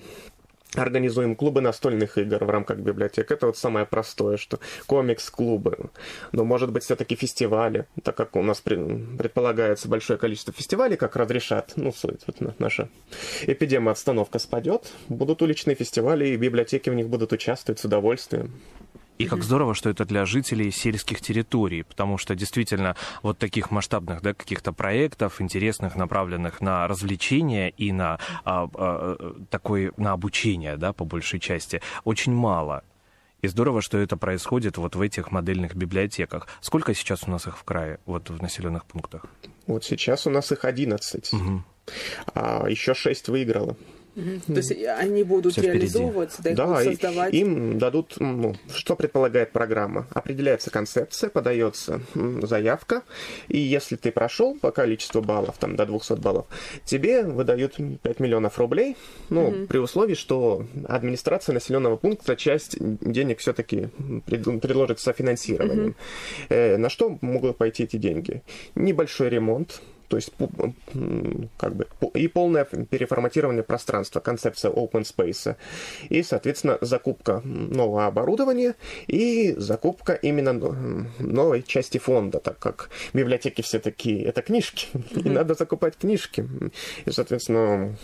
организуем 0.75 1.37
клубы 1.37 1.61
настольных 1.61 2.19
игр 2.19 2.45
в 2.45 2.51
рамках 2.51 2.79
библиотек. 2.79 3.31
Это 3.31 3.47
вот 3.47 3.57
самое 3.57 3.85
простое, 3.87 4.37
что 4.37 4.59
комикс-клубы. 4.87 5.91
Но, 6.33 6.45
может 6.45 6.73
быть, 6.73 6.85
все-таки 6.85 7.15
фестивали, 7.15 7.87
так 8.03 8.17
как 8.17 8.37
у 8.37 8.43
нас 8.43 8.61
пред- 8.61 9.19
предполагается 9.19 9.89
большое 9.89 10.19
количество 10.19 10.53
фестивалей, 10.53 10.97
как 10.97 11.17
разрешат, 11.17 11.73
ну, 11.77 11.93
суть, 11.93 12.21
вот 12.27 12.41
на- 12.41 12.55
наша 12.59 12.89
эпидемия 13.43 13.91
обстановка 13.91 14.39
спадет, 14.39 14.93
будут 15.09 15.43
уличные 15.43 15.75
фестивали, 15.75 16.29
и 16.29 16.37
библиотеки 16.37 16.91
в 16.91 16.95
них 16.95 17.09
будут 17.09 17.33
участвовать 17.33 17.79
с 17.79 17.85
удовольствием. 17.85 18.53
И 19.19 19.27
как 19.27 19.43
здорово, 19.45 19.75
что 19.75 19.91
это 19.91 20.05
для 20.05 20.25
жителей 20.25 20.71
сельских 20.71 21.21
территорий, 21.21 21.83
потому 21.83 22.19
что 22.19 22.35
действительно 22.35 22.97
вот 23.23 23.39
таких 23.39 23.71
масштабных 23.71 24.23
да, 24.23 24.35
каких-то 24.35 24.73
проектов, 24.73 25.41
интересных, 25.41 25.97
направленных 25.97 26.61
на 26.61 26.89
развлечения 26.89 27.69
и 27.71 27.93
на 27.93 28.19
а, 28.45 28.69
а, 28.75 29.35
такой 29.51 29.93
на 29.97 30.13
обучение, 30.13 30.77
да, 30.77 30.93
по 30.93 31.05
большей 31.05 31.41
части, 31.41 31.81
очень 32.05 32.33
мало. 32.33 32.83
И 33.43 33.49
здорово, 33.49 33.83
что 33.83 33.99
это 33.99 34.17
происходит 34.17 34.77
вот 34.77 34.95
в 34.95 35.01
этих 35.01 35.33
модельных 35.33 35.75
библиотеках. 35.75 36.47
Сколько 36.61 36.95
сейчас 36.95 37.25
у 37.27 37.31
нас 37.31 37.47
их 37.47 37.59
в 37.59 37.65
крае, 37.65 37.99
вот 38.07 38.31
в 38.31 38.41
населенных 38.41 38.85
пунктах? 38.85 39.27
Вот 39.67 39.85
сейчас 39.85 40.27
у 40.29 40.31
нас 40.31 40.53
их 40.53 40.65
11, 40.65 41.33
а 42.35 42.67
еще 42.69 42.95
6 42.95 43.29
выиграло. 43.29 43.77
То 44.15 44.53
есть 44.55 44.73
они 44.73 45.23
будут 45.25 45.53
впереди. 45.55 45.73
реализовываться, 45.73 46.43
да, 46.43 46.55
Да, 46.55 46.83
и- 46.83 46.85
создавать. 46.91 47.33
им 47.35 47.79
дадут, 47.79 48.15
ну, 48.19 48.55
что 48.75 48.95
предполагает 48.97 49.53
программа. 49.53 50.07
Определяется 50.13 50.71
концепция, 50.71 51.31
подается 51.31 52.01
заявка, 52.43 53.03
и 53.49 53.59
если 53.59 53.97
ты 53.97 54.13
прошел 54.13 54.55
по 54.59 54.71
количеству 54.71 55.23
баллов, 55.23 55.57
там 55.59 55.77
до 55.77 55.87
200 55.87 56.21
баллов, 56.21 56.47
тебе 56.85 57.23
выдают 57.23 57.77
5 58.03 58.21
миллионов 58.21 58.59
рублей, 58.59 58.97
ну, 59.31 59.67
при 59.67 59.79
условии, 59.79 60.15
что 60.15 60.67
администрация 60.87 61.55
населенного 61.55 61.97
пункта 61.97 62.37
часть 62.37 62.77
денег 62.79 63.39
все-таки 63.39 63.89
предложит 64.27 65.01
софинансированием. 65.01 65.97
Э, 66.49 66.77
на 66.77 66.89
что 66.91 67.17
могут 67.21 67.57
пойти 67.57 67.85
эти 67.85 67.97
деньги? 67.97 68.43
Небольшой 68.75 69.29
ремонт, 69.31 69.81
то 70.13 70.17
есть 70.17 70.31
как 71.57 71.75
бы 71.75 71.87
и 72.13 72.29
полное 72.29 72.67
переформатирование 72.67 73.63
пространства, 73.63 74.21
концепция 74.21 74.71
open 74.71 75.05
space, 75.05 75.57
и, 76.11 76.23
соответственно, 76.23 76.77
закупка 76.83 77.41
нового 77.43 78.05
оборудования 78.05 78.75
и 79.07 79.55
закупка 79.57 80.13
именно 80.13 80.53
новой 81.19 81.63
части 81.63 81.97
фонда, 81.97 82.41
так 82.41 82.59
как 82.59 82.91
библиотеки 83.15 83.63
все 83.63 83.79
такие, 83.79 84.23
это 84.27 84.43
книжки, 84.43 84.89
и 85.15 85.31
надо 85.31 85.55
закупать 85.55 85.97
книжки. 85.97 86.47
И, 87.07 87.11
соответственно, 87.11 87.97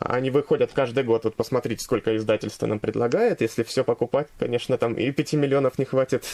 они 0.00 0.28
выходят 0.28 0.70
каждый 0.74 1.02
год. 1.02 1.24
Вот 1.24 1.34
посмотрите, 1.34 1.82
сколько 1.82 2.14
издательство 2.14 2.66
нам 2.66 2.78
предлагает. 2.78 3.40
Если 3.40 3.62
все 3.62 3.84
покупать, 3.84 4.28
конечно, 4.38 4.76
там 4.76 4.92
и 4.92 5.10
5 5.10 5.32
миллионов 5.32 5.78
не 5.78 5.86
хватит 5.86 6.26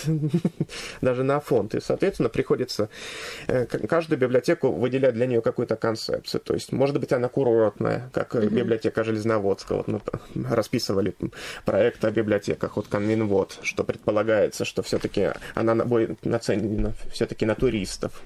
даже 1.00 1.22
на 1.22 1.38
фонд. 1.38 1.76
И, 1.76 1.80
соответственно, 1.80 2.30
приходится 2.30 2.88
э, 3.46 3.66
каждую 3.66 4.18
библиотеку 4.18 4.72
выделять 4.72 5.19
для 5.20 5.26
нее 5.26 5.42
какую-то 5.42 5.76
концепцию. 5.76 6.40
То 6.40 6.54
есть, 6.54 6.72
может 6.72 6.98
быть, 6.98 7.12
она 7.12 7.28
курортная, 7.28 8.08
как 8.14 8.34
э, 8.36 8.48
библиотека 8.48 9.04
Железноводска. 9.04 9.74
Вот 9.74 9.86
мы 9.88 10.00
расписывали 10.48 11.14
проект 11.66 12.02
о 12.06 12.10
библиотеках, 12.10 12.76
вот 12.76 12.88
Конвинвод, 12.88 13.58
что 13.62 13.84
предполагается, 13.84 14.64
что 14.64 14.82
все-таки 14.82 15.28
она 15.54 15.74
на- 15.74 15.84
будет 15.84 16.24
нацелена 16.24 16.94
все-таки 17.12 17.44
на 17.44 17.54
туристов. 17.54 18.22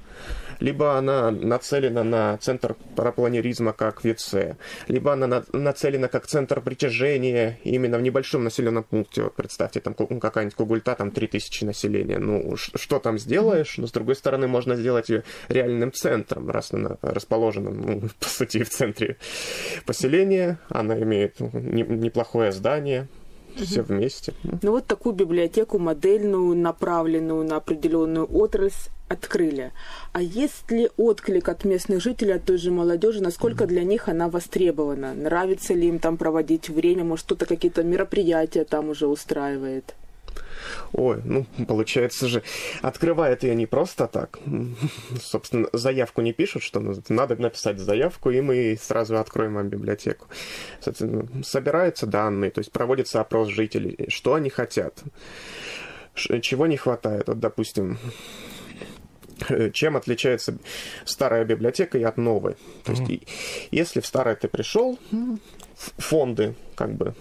Либо 0.61 0.97
она 0.97 1.33
нацелена 1.33 2.05
на 2.05 2.39
центр 2.39 2.77
парапланеризма, 2.95 3.73
как 3.73 4.05
ВИЦЕ, 4.05 4.57
либо 4.87 5.13
она 5.13 5.27
на- 5.27 5.45
нацелена 5.53 6.07
как 6.07 6.27
центр 6.29 6.61
притяжения 6.61 7.59
именно 7.65 7.99
в 7.99 8.03
небольшом 8.03 8.45
населенном 8.45 8.85
пункте. 8.85 9.25
Вот 9.25 9.35
представьте, 9.35 9.81
там 9.81 9.95
какая-нибудь 9.95 10.55
Кугульта, 10.55 10.95
там 10.95 11.11
3000 11.11 11.65
населения. 11.65 12.19
Ну, 12.19 12.55
что 12.57 13.01
там 13.01 13.19
сделаешь? 13.19 13.79
Но, 13.79 13.89
с 13.89 13.91
другой 13.93 14.15
стороны, 14.15 14.47
можно 14.47 14.77
сделать 14.77 15.09
ее 15.09 15.25
реальным 15.49 15.93
центром, 15.93 16.49
раз 16.51 16.71
она 16.75 16.97
расположена, 17.03 17.71
ну, 17.71 18.03
по 18.21 18.29
сути, 18.29 18.63
в 18.63 18.71
центре 18.71 19.17
поселения. 19.87 20.59
Она 20.69 20.99
имеет 21.01 21.41
ну, 21.41 21.51
не- 21.55 21.83
неплохое 21.83 22.53
здание, 22.53 23.09
все 23.57 23.83
вместе. 23.83 24.35
Ну, 24.43 24.59
Ну 24.63 24.71
вот 24.73 24.87
такую 24.87 25.15
библиотеку 25.15 25.79
модельную, 25.79 26.55
направленную 26.57 27.45
на 27.45 27.57
определенную 27.57 28.27
отрасль 28.27 28.91
открыли. 29.09 29.73
А 30.13 30.23
есть 30.23 30.71
ли 30.71 30.91
отклик 30.97 31.49
от 31.49 31.65
местных 31.65 32.03
жителей, 32.03 32.33
от 32.33 32.45
той 32.45 32.59
же 32.59 32.71
молодежи, 32.71 33.23
насколько 33.23 33.67
для 33.67 33.85
них 33.85 34.09
она 34.09 34.29
востребована? 34.29 35.15
Нравится 35.15 35.75
ли 35.75 35.89
им 35.89 35.99
там 35.99 36.17
проводить 36.17 36.69
время? 36.69 37.05
Может, 37.05 37.27
кто-то 37.27 37.47
какие-то 37.47 37.83
мероприятия 37.83 38.65
там 38.65 38.89
уже 38.89 39.07
устраивает? 39.07 39.95
Ой, 40.93 41.21
ну, 41.25 41.47
получается 41.67 42.29
же, 42.29 42.43
открывает 42.83 43.43
ее 43.43 43.55
не 43.55 43.67
просто 43.67 44.07
так. 44.07 44.39
Собственно, 45.21 45.69
заявку 45.73 46.21
не 46.23 46.33
пишут, 46.33 46.63
что 46.63 46.81
ну, 46.81 46.95
надо 47.09 47.37
написать 47.37 47.79
заявку, 47.79 48.31
и 48.31 48.41
мы 48.41 48.79
сразу 48.81 49.19
откроем 49.19 49.55
вам 49.55 49.69
библиотеку. 49.69 50.27
Соответственно, 50.81 51.29
собираются 51.43 52.07
данные, 52.07 52.51
то 52.51 52.61
есть 52.61 52.73
проводится 52.73 53.21
опрос 53.21 53.49
жителей, 53.49 54.09
что 54.09 54.35
они 54.35 54.51
хотят, 54.51 55.03
чего 56.15 56.67
не 56.67 56.77
хватает. 56.77 57.29
Вот, 57.29 57.41
допустим, 57.41 57.99
чем 59.73 59.97
отличается 59.97 60.57
старая 61.05 61.45
библиотека 61.45 61.99
и 61.99 62.03
от 62.03 62.17
новой. 62.17 62.57
То 62.85 62.93
есть, 62.93 63.09
и- 63.11 63.27
если 63.71 64.01
в 64.01 64.07
старой 64.07 64.37
ты 64.37 64.49
пришел, 64.49 64.99
фонды 65.99 66.55
как 66.77 66.93
бы 66.95 67.15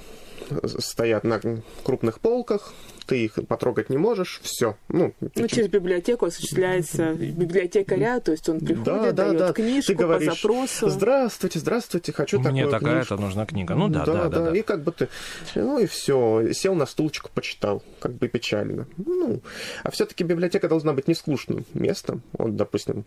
стоят 0.78 1.24
на 1.24 1.42
крупных 1.84 2.20
полках, 2.20 2.74
ты 3.06 3.26
их 3.26 3.34
потрогать 3.48 3.90
не 3.90 3.98
можешь, 3.98 4.40
все. 4.44 4.78
Ну, 4.90 5.14
ну 5.36 5.48
через 5.48 5.68
библиотеку 5.68 6.26
осуществляется 6.26 7.14
библиотекаря, 7.14 8.20
то 8.20 8.32
есть 8.32 8.48
он 8.50 8.60
приходит, 8.60 8.84
да, 8.84 9.12
да, 9.12 9.12
дает 9.12 9.38
да. 9.38 9.54
книжку 9.54 9.92
ты 9.92 9.96
говоришь, 9.96 10.30
по 10.30 10.36
запросу. 10.36 10.90
Здравствуйте, 10.90 11.60
здравствуйте, 11.60 12.12
хочу 12.12 12.40
Мне 12.40 12.64
такую 12.64 12.72
такая-то 12.72 13.08
книжку. 13.08 13.22
нужна 13.24 13.46
книга. 13.46 13.76
Ну 13.76 13.88
да, 13.90 14.06
да, 14.06 14.14
да, 14.14 14.30
да, 14.30 14.52
да. 14.52 14.58
И 14.58 14.62
как 14.62 14.84
бы 14.84 14.92
ты, 14.92 15.10
ну 15.56 15.80
и 15.80 15.86
все, 15.86 16.52
сел 16.54 16.76
на 16.76 16.86
стулочку, 16.86 17.30
почитал, 17.34 17.84
как 18.00 18.14
бы 18.14 18.28
печально. 18.28 18.88
Ну, 18.98 19.42
а 19.84 19.92
все-таки 19.92 20.24
библиотека 20.24 20.68
должна 20.68 20.94
быть 20.94 21.08
не 21.08 21.16
скучным 21.16 21.66
местом. 21.74 22.22
Вот, 22.34 22.56
допустим, 22.56 23.06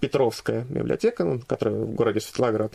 Петровская 0.00 0.64
библиотека, 0.68 1.24
ну, 1.24 1.40
которая 1.46 1.76
в 1.76 1.94
городе 1.94 2.20
Светлоград, 2.20 2.72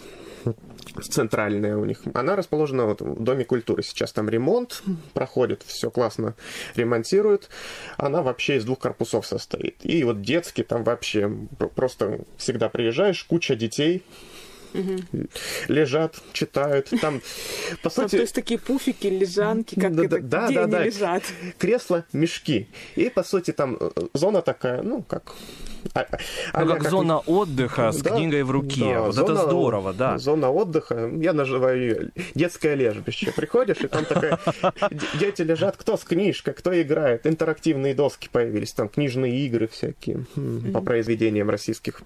центральная 1.01 1.77
у 1.77 1.85
них, 1.85 2.01
она 2.13 2.35
расположена 2.35 2.85
вот 2.85 3.01
в 3.01 3.23
Доме 3.23 3.45
культуры. 3.45 3.83
Сейчас 3.83 4.11
там 4.11 4.29
ремонт 4.29 4.83
проходит, 5.13 5.63
все 5.65 5.89
классно 5.89 6.32
ремонтируют. 6.75 7.49
Она 7.97 8.21
вообще 8.21 8.57
из 8.57 8.65
двух 8.65 8.79
корпусов 8.79 9.25
состоит. 9.25 9.77
И 9.83 10.03
вот 10.03 10.21
детский 10.21 10.63
там 10.63 10.83
вообще 10.83 11.31
просто 11.75 12.19
всегда 12.37 12.69
приезжаешь, 12.69 13.23
куча 13.23 13.55
детей, 13.55 14.03
угу. 14.73 15.27
лежат, 15.67 16.19
читают. 16.33 16.89
Там, 17.01 17.21
по 17.81 17.89
сути... 17.89 18.11
то 18.11 18.21
есть 18.21 18.35
такие 18.35 18.59
пуфики, 18.59 19.07
лежанки, 19.07 19.79
как 19.79 19.95
да, 19.95 20.05
это, 20.05 20.19
да, 20.19 20.45
где 20.47 20.55
да, 20.55 20.63
они 20.63 20.71
да. 20.71 20.83
лежат? 20.83 21.23
Кресла, 21.57 22.05
мешки. 22.13 22.67
И, 22.95 23.09
по 23.09 23.23
сути, 23.23 23.51
там 23.51 23.77
э, 23.79 23.89
зона 24.13 24.41
такая, 24.41 24.81
ну, 24.81 25.03
как 25.03 25.33
а, 25.93 26.05
ну, 26.61 26.67
как, 26.73 26.81
как 26.81 26.89
зона 26.89 27.19
отдыха 27.19 27.91
с 27.91 28.01
да, 28.01 28.11
книгой 28.11 28.43
в 28.43 28.51
руке. 28.51 28.93
Да, 28.93 29.01
вот 29.01 29.15
зона, 29.15 29.31
это 29.31 29.41
здорово, 29.43 29.93
да. 29.93 30.17
Зона 30.17 30.49
отдыха, 30.49 31.09
я 31.15 31.33
называю 31.33 31.81
ее 31.81 32.11
детское 32.35 32.75
лежбище. 32.75 33.31
Приходишь, 33.35 33.77
и 33.77 33.87
там 33.87 34.05
такая... 34.05 34.39
Дети 35.19 35.41
лежат, 35.41 35.77
кто 35.77 35.97
с 35.97 36.03
книжкой, 36.03 36.53
кто 36.53 36.79
играет. 36.81 37.27
Интерактивные 37.27 37.93
доски 37.93 38.29
появились, 38.31 38.73
там 38.73 38.89
книжные 38.89 39.45
игры 39.45 39.67
всякие 39.67 40.25
по 40.73 40.81
произведениям 40.81 41.49
российских. 41.49 42.01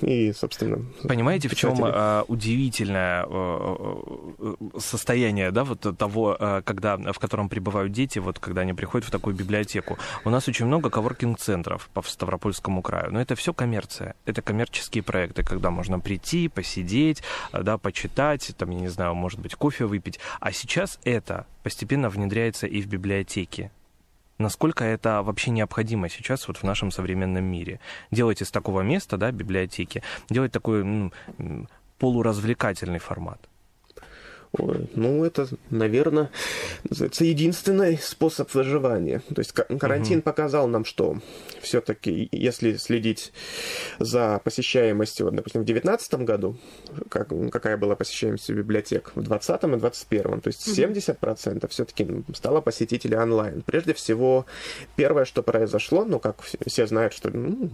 И, 0.00 0.32
собственно... 0.32 0.84
Понимаете, 1.02 1.48
в 1.48 1.54
чем 1.54 1.76
а, 1.82 2.24
удивительное 2.28 3.24
а, 3.28 4.54
состояние, 4.78 5.50
да, 5.50 5.64
вот 5.64 5.86
того, 5.96 6.36
а, 6.38 6.62
когда, 6.62 6.96
в 6.96 7.18
котором 7.18 7.48
пребывают 7.48 7.92
дети, 7.92 8.18
вот 8.18 8.38
когда 8.38 8.62
они 8.62 8.74
приходят 8.74 9.06
в 9.06 9.10
такую 9.10 9.34
библиотеку. 9.34 9.98
У 10.24 10.30
нас 10.30 10.48
очень 10.48 10.66
много 10.66 10.90
коворкинг-центров 10.90 11.88
по 11.92 12.02
Ставропольскому 12.02 12.77
Краснодарскому 12.78 12.82
краю. 12.82 13.12
Но 13.12 13.20
это 13.20 13.34
все 13.34 13.52
коммерция. 13.52 14.14
Это 14.26 14.42
коммерческие 14.42 15.02
проекты, 15.02 15.42
когда 15.42 15.70
можно 15.70 16.00
прийти, 16.00 16.48
посидеть, 16.48 17.22
э, 17.52 17.62
да, 17.62 17.78
почитать, 17.78 18.54
там, 18.56 18.70
я 18.70 18.80
не 18.80 18.88
знаю, 18.88 19.14
может 19.14 19.40
быть, 19.40 19.54
кофе 19.54 19.84
выпить. 19.84 20.18
А 20.40 20.52
сейчас 20.52 20.98
это 21.04 21.46
постепенно 21.62 22.08
внедряется 22.08 22.66
и 22.66 22.80
в 22.82 22.86
библиотеки. 22.86 23.70
Насколько 24.38 24.84
это 24.84 25.22
вообще 25.22 25.50
необходимо 25.50 26.08
сейчас 26.08 26.48
вот 26.48 26.58
в 26.58 26.62
нашем 26.62 26.90
современном 26.90 27.44
мире? 27.44 27.80
Делать 28.12 28.42
из 28.42 28.50
такого 28.50 28.82
места, 28.82 29.16
да, 29.16 29.32
библиотеки, 29.32 30.02
делать 30.30 30.52
такой 30.52 30.84
ну, 30.84 31.10
полуразвлекательный 31.98 33.00
формат. 33.00 33.40
Ну, 34.56 35.24
это, 35.24 35.48
наверное, 35.70 36.30
это 36.90 37.24
единственный 37.24 37.98
способ 37.98 38.52
выживания. 38.54 39.22
То 39.34 39.40
есть 39.40 39.52
карантин 39.52 40.18
угу. 40.18 40.24
показал 40.24 40.66
нам, 40.66 40.84
что 40.84 41.18
все-таки, 41.60 42.28
если 42.32 42.76
следить 42.76 43.32
за 43.98 44.40
посещаемостью, 44.42 45.26
вот, 45.26 45.34
допустим, 45.36 45.62
в 45.62 45.64
2019 45.64 46.14
году, 46.24 46.56
как, 47.08 47.28
какая 47.50 47.76
была 47.76 47.94
посещаемость 47.94 48.50
библиотек, 48.50 49.12
в 49.14 49.22
2020 49.22 49.64
и 49.64 49.66
2021, 49.66 50.40
то 50.40 50.48
есть 50.48 50.68
угу. 50.68 50.76
70% 50.76 51.68
все-таки 51.68 52.08
стало 52.34 52.60
посетителей 52.60 53.16
онлайн. 53.16 53.62
Прежде 53.62 53.94
всего, 53.94 54.46
первое, 54.96 55.24
что 55.24 55.42
произошло, 55.42 56.04
ну, 56.04 56.18
как 56.18 56.42
все 56.42 56.86
знают, 56.86 57.12
что 57.12 57.30
ну, 57.30 57.70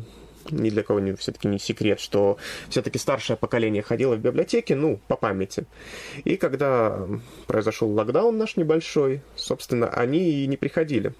ни 0.51 0.71
для 0.71 0.83
кого 0.83 1.01
не, 1.01 1.15
все-таки 1.15 1.49
не 1.49 1.59
секрет, 1.59 2.01
что 2.01 2.39
все-таки 2.69 2.99
старшее 2.99 3.37
поколение 3.37 3.83
ходило 3.83 4.15
в 4.15 4.21
библиотеки, 4.21 4.73
ну, 4.73 5.01
по 5.09 5.17
памяти. 5.17 5.65
И 6.25 6.37
когда 6.37 7.07
произошел 7.47 7.91
локдаун 7.91 8.39
наш 8.39 8.57
небольшой, 8.57 9.23
собственно, 9.37 9.89
они 9.89 10.31
и 10.31 10.47
не 10.47 10.57
приходили. 10.57 11.15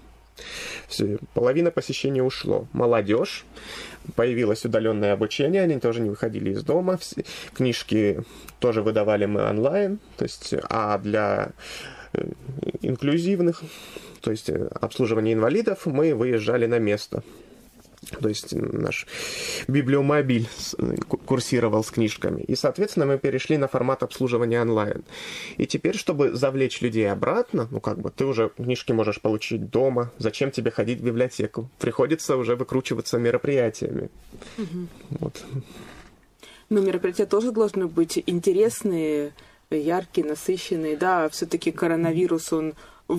Все, 0.87 1.17
половина 1.33 1.71
посещения 1.71 2.21
ушло. 2.21 2.67
Молодежь, 2.73 3.45
появилось 4.15 4.65
удаленное 4.65 5.13
обучение, 5.13 5.61
они 5.61 5.79
тоже 5.79 6.01
не 6.01 6.09
выходили 6.09 6.51
из 6.51 6.63
дома. 6.63 6.97
Все, 6.97 7.23
книжки 7.53 8.21
тоже 8.59 8.81
выдавали 8.81 9.25
мы 9.25 9.43
онлайн, 9.43 9.99
то 10.17 10.23
есть, 10.23 10.53
а 10.69 10.97
для 10.97 11.51
э, 12.13 12.25
инклюзивных, 12.81 13.63
то 14.21 14.31
есть 14.31 14.49
э, 14.49 14.67
обслуживания 14.81 15.33
инвалидов, 15.33 15.85
мы 15.85 16.13
выезжали 16.13 16.65
на 16.65 16.79
место. 16.79 17.23
То 18.19 18.29
есть 18.29 18.53
наш 18.53 19.07
библиомобиль 19.67 20.47
курсировал 21.25 21.83
с 21.83 21.91
книжками. 21.91 22.41
И, 22.41 22.55
соответственно, 22.55 23.05
мы 23.05 23.17
перешли 23.17 23.57
на 23.57 23.67
формат 23.67 24.03
обслуживания 24.03 24.61
онлайн. 24.61 25.03
И 25.57 25.65
теперь, 25.65 25.97
чтобы 25.97 26.33
завлечь 26.33 26.81
людей 26.81 27.11
обратно, 27.11 27.67
ну, 27.71 27.79
как 27.79 27.99
бы, 27.99 28.11
ты 28.11 28.25
уже 28.25 28.49
книжки 28.49 28.91
можешь 28.91 29.21
получить 29.21 29.69
дома. 29.69 30.11
Зачем 30.17 30.51
тебе 30.51 30.71
ходить 30.71 30.99
в 30.99 31.03
библиотеку? 31.03 31.69
Приходится 31.79 32.37
уже 32.37 32.55
выкручиваться 32.55 33.17
мероприятиями. 33.17 34.09
Угу. 34.57 34.87
Вот. 35.19 35.43
Но 36.69 36.81
мероприятия 36.81 37.25
тоже 37.25 37.51
должны 37.51 37.87
быть 37.87 38.21
интересные, 38.25 39.33
яркие, 39.69 40.27
насыщенные. 40.27 40.97
Да, 40.97 41.29
все-таки 41.29 41.71
коронавирус, 41.71 42.51
он 42.53 42.73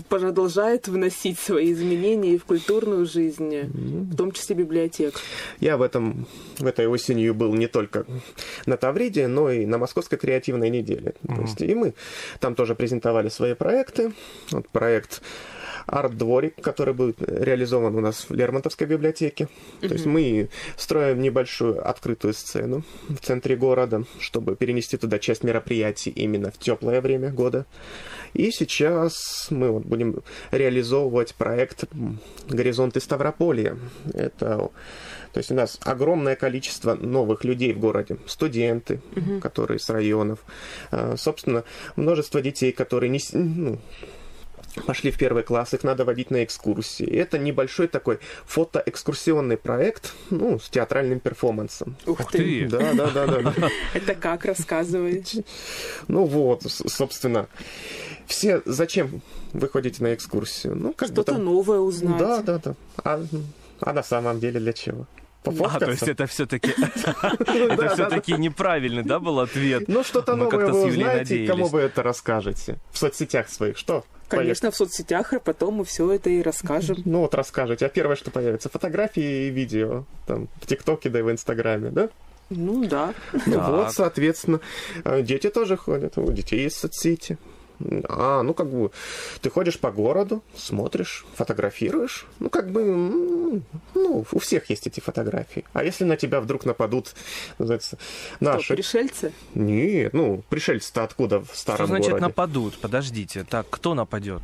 продолжает 0.08 0.88
вносить 0.88 1.38
свои 1.38 1.72
изменения 1.72 2.34
и 2.34 2.38
в 2.38 2.44
культурную 2.44 3.06
жизнь, 3.06 3.60
в 3.62 4.16
том 4.16 4.32
числе 4.32 4.56
библиотек. 4.56 5.14
Я 5.60 5.76
в, 5.76 5.82
этом, 5.82 6.26
в 6.58 6.66
этой 6.66 6.86
осенью 6.86 7.34
был 7.34 7.54
не 7.54 7.68
только 7.68 8.04
на 8.66 8.76
Тавриде, 8.76 9.28
но 9.28 9.50
и 9.50 9.64
на 9.64 9.78
Московской 9.78 10.18
креативной 10.18 10.70
неделе. 10.70 11.14
Mm-hmm. 11.22 11.34
То 11.36 11.42
есть, 11.42 11.62
и 11.62 11.74
мы 11.74 11.94
там 12.40 12.54
тоже 12.54 12.74
презентовали 12.74 13.28
свои 13.28 13.54
проекты. 13.54 14.12
Вот 14.50 14.68
проект 14.68 15.22
арт-дворик, 15.86 16.60
который 16.60 16.94
будет 16.94 17.16
реализован 17.20 17.94
у 17.94 18.00
нас 18.00 18.26
в 18.28 18.34
Лермонтовской 18.34 18.86
библиотеке. 18.86 19.44
Mm-hmm. 19.80 19.88
То 19.88 19.94
есть 19.94 20.06
мы 20.06 20.48
строим 20.76 21.20
небольшую 21.20 21.88
открытую 21.88 22.34
сцену 22.34 22.84
в 23.08 23.18
центре 23.18 23.56
города, 23.56 24.04
чтобы 24.18 24.56
перенести 24.56 24.96
туда 24.96 25.18
часть 25.18 25.44
мероприятий 25.44 26.10
именно 26.10 26.50
в 26.50 26.58
теплое 26.58 27.00
время 27.00 27.30
года. 27.30 27.66
И 28.34 28.50
сейчас 28.50 29.46
мы 29.50 29.70
вот 29.70 29.84
будем 29.84 30.22
реализовывать 30.50 31.34
проект 31.34 31.84
«Горизонты 32.48 33.00
Ставрополья». 33.00 33.76
Это 34.12 34.70
то 35.36 35.40
есть 35.40 35.50
у 35.50 35.54
нас 35.54 35.78
огромное 35.84 36.34
количество 36.34 36.94
новых 36.94 37.44
людей 37.44 37.74
в 37.74 37.78
городе, 37.78 38.16
студенты, 38.24 39.02
угу. 39.14 39.38
которые 39.38 39.78
с 39.78 39.90
районов, 39.90 40.38
а, 40.90 41.14
собственно, 41.18 41.62
множество 41.94 42.40
детей, 42.40 42.72
которые 42.72 43.10
не, 43.10 43.20
ну, 43.34 43.78
пошли 44.84 45.10
в 45.10 45.18
первый 45.18 45.42
класс, 45.42 45.74
их 45.74 45.84
надо 45.84 46.04
водить 46.04 46.30
на 46.30 46.44
экскурсии. 46.44 47.06
Это 47.06 47.38
небольшой 47.38 47.88
такой 47.88 48.18
фотоэкскурсионный 48.46 49.56
проект, 49.56 50.12
ну, 50.30 50.58
с 50.58 50.68
театральным 50.68 51.20
перформансом. 51.20 51.96
Ух 52.06 52.30
ты! 52.30 52.68
Да, 52.68 52.92
да, 52.92 53.10
да, 53.10 53.26
да. 53.26 53.54
Это 53.94 54.14
как 54.14 54.44
рассказываете? 54.44 55.44
Ну 56.08 56.24
вот, 56.24 56.62
собственно, 56.64 57.48
все 58.26 58.62
зачем 58.64 59.22
вы 59.52 59.68
ходите 59.68 60.02
на 60.02 60.14
экскурсию? 60.14 60.76
Ну, 60.76 60.92
как 60.92 61.08
Что-то 61.08 61.38
новое 61.38 61.78
узнать. 61.78 62.18
Да, 62.18 62.42
да, 62.42 62.58
да. 62.58 62.74
А, 63.04 63.24
а 63.80 63.92
на 63.92 64.02
самом 64.02 64.40
деле 64.40 64.60
для 64.60 64.72
чего? 64.72 65.06
А, 65.46 65.78
то 65.78 65.90
есть 65.90 66.08
это 66.08 66.26
все-таки 66.26 66.70
это 67.46 67.88
все-таки 67.94 68.32
неправильный, 68.32 69.02
да, 69.02 69.18
был 69.18 69.40
ответ? 69.40 69.88
Ну, 69.88 70.02
что-то 70.02 70.36
новое 70.36 70.66
вы 70.66 70.86
узнаете, 70.86 71.46
кому 71.46 71.66
вы 71.66 71.80
это 71.80 72.02
расскажете? 72.02 72.78
В 72.92 72.98
соцсетях 72.98 73.48
своих, 73.48 73.76
что? 73.78 74.04
Конечно, 74.28 74.70
в 74.70 74.76
соцсетях, 74.76 75.32
а 75.32 75.40
потом 75.40 75.74
мы 75.74 75.84
все 75.84 76.10
это 76.12 76.30
и 76.30 76.42
расскажем. 76.42 76.96
Ну 77.04 77.20
вот 77.20 77.34
расскажете. 77.34 77.86
А 77.86 77.88
первое, 77.88 78.16
что 78.16 78.30
появится, 78.30 78.68
фотографии 78.68 79.46
и 79.46 79.50
видео. 79.50 80.04
Там 80.26 80.48
в 80.60 80.66
ТикТоке, 80.66 81.10
да 81.10 81.20
и 81.20 81.22
в 81.22 81.30
Инстаграме, 81.30 81.90
да? 81.90 82.08
Ну 82.50 82.84
да. 82.86 83.14
Ну 83.46 83.60
вот, 83.60 83.92
соответственно, 83.92 84.60
э, 85.04 85.22
дети 85.22 85.50
тоже 85.50 85.76
ходят. 85.76 86.16
У 86.18 86.30
детей 86.32 86.62
есть 86.62 86.76
соцсети. 86.76 87.38
А, 88.08 88.42
ну 88.42 88.54
как 88.54 88.70
бы 88.70 88.90
ты 89.40 89.50
ходишь 89.50 89.78
по 89.78 89.90
городу, 89.90 90.42
смотришь, 90.54 91.24
фотографируешь. 91.34 92.26
Ну 92.38 92.48
как 92.50 92.70
бы, 92.70 92.84
ну 92.84 93.62
у 94.30 94.38
всех 94.38 94.70
есть 94.70 94.86
эти 94.86 95.00
фотографии. 95.00 95.64
А 95.72 95.84
если 95.84 96.04
на 96.04 96.16
тебя 96.16 96.40
вдруг 96.40 96.64
нападут, 96.64 97.14
называется, 97.58 97.98
наши... 98.40 98.64
Что, 98.64 98.74
пришельцы? 98.74 99.32
Нет, 99.54 100.12
ну 100.12 100.42
пришельцы-то 100.48 101.04
откуда 101.04 101.40
в 101.40 101.50
старом 101.54 101.78
Что 101.78 101.86
значит 101.86 102.10
городе? 102.10 102.26
нападут? 102.26 102.78
Подождите, 102.78 103.44
так 103.44 103.66
кто 103.68 103.94
нападет? 103.94 104.42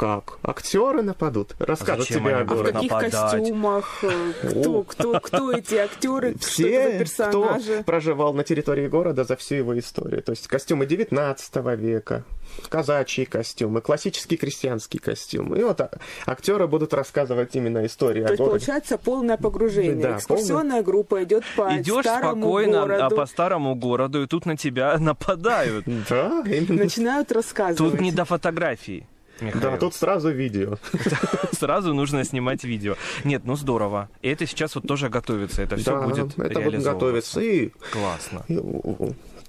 Как? 0.00 0.38
Актеры 0.42 1.02
нападут? 1.02 1.54
Расскажут 1.58 2.08
Зачем 2.08 2.24
тебе 2.24 2.36
о 2.36 2.44
будут 2.44 2.50
В 2.52 2.56
городе. 2.56 2.72
каких 2.72 2.90
нападать. 2.90 3.12
костюмах? 3.12 4.04
Кто, 4.40 4.82
кто, 4.84 5.20
кто 5.20 5.52
эти 5.52 5.74
актеры? 5.74 6.30
Что 6.30 6.38
это 6.38 6.42
за 6.42 6.48
Все, 6.50 6.98
персонажи? 6.98 7.74
кто 7.74 7.82
проживал 7.84 8.32
на 8.32 8.42
территории 8.42 8.88
города 8.88 9.24
за 9.24 9.36
всю 9.36 9.56
его 9.56 9.78
историю. 9.78 10.22
То 10.22 10.32
есть 10.32 10.46
костюмы 10.48 10.86
19 10.86 11.56
века, 11.78 12.24
казачьи 12.70 13.26
костюмы, 13.26 13.82
классический 13.82 14.38
крестьянский 14.38 14.98
костюм. 14.98 15.54
И 15.54 15.62
вот 15.62 15.78
а- 15.82 15.90
актеры 16.24 16.66
будут 16.66 16.94
рассказывать 16.94 17.54
именно 17.54 17.84
историю 17.84 18.24
То 18.24 18.28
о 18.30 18.32
есть 18.32 18.40
городе. 18.42 18.58
получается 18.64 18.96
полное 18.96 19.36
погружение. 19.36 19.96
Да, 19.96 20.16
Экскурсионная 20.16 20.82
группа 20.82 21.22
идет 21.24 21.44
по 21.56 21.76
Идешь 21.76 22.06
старому 22.06 22.40
спокойно 22.42 22.80
городу, 22.80 23.04
а 23.04 23.10
по 23.10 23.26
старому 23.26 23.74
городу, 23.74 24.22
и 24.22 24.26
тут 24.26 24.46
на 24.46 24.56
тебя 24.56 24.96
нападают. 24.98 25.84
Да, 26.08 26.42
именно. 26.46 26.84
начинают 26.84 27.30
рассказывать. 27.32 27.92
Тут 27.92 28.00
не 28.00 28.12
до 28.12 28.24
фотографий. 28.24 29.06
Михаил. 29.40 29.62
Да, 29.62 29.76
тут 29.76 29.94
сразу 29.94 30.30
видео. 30.30 30.76
Сразу 31.52 31.92
нужно 31.94 32.24
снимать 32.24 32.64
видео. 32.64 32.96
Нет, 33.24 33.42
ну 33.44 33.56
здорово. 33.56 34.08
И 34.22 34.28
это 34.28 34.46
сейчас 34.46 34.74
вот 34.74 34.86
тоже 34.86 35.08
готовится. 35.08 35.62
Это 35.62 35.76
все 35.76 35.90
Да, 35.92 36.02
будет 36.02 36.38
это 36.38 36.60
реализовываться. 36.60 36.92
готовится. 36.92 37.40
И 37.40 37.70
Классно. 37.92 38.44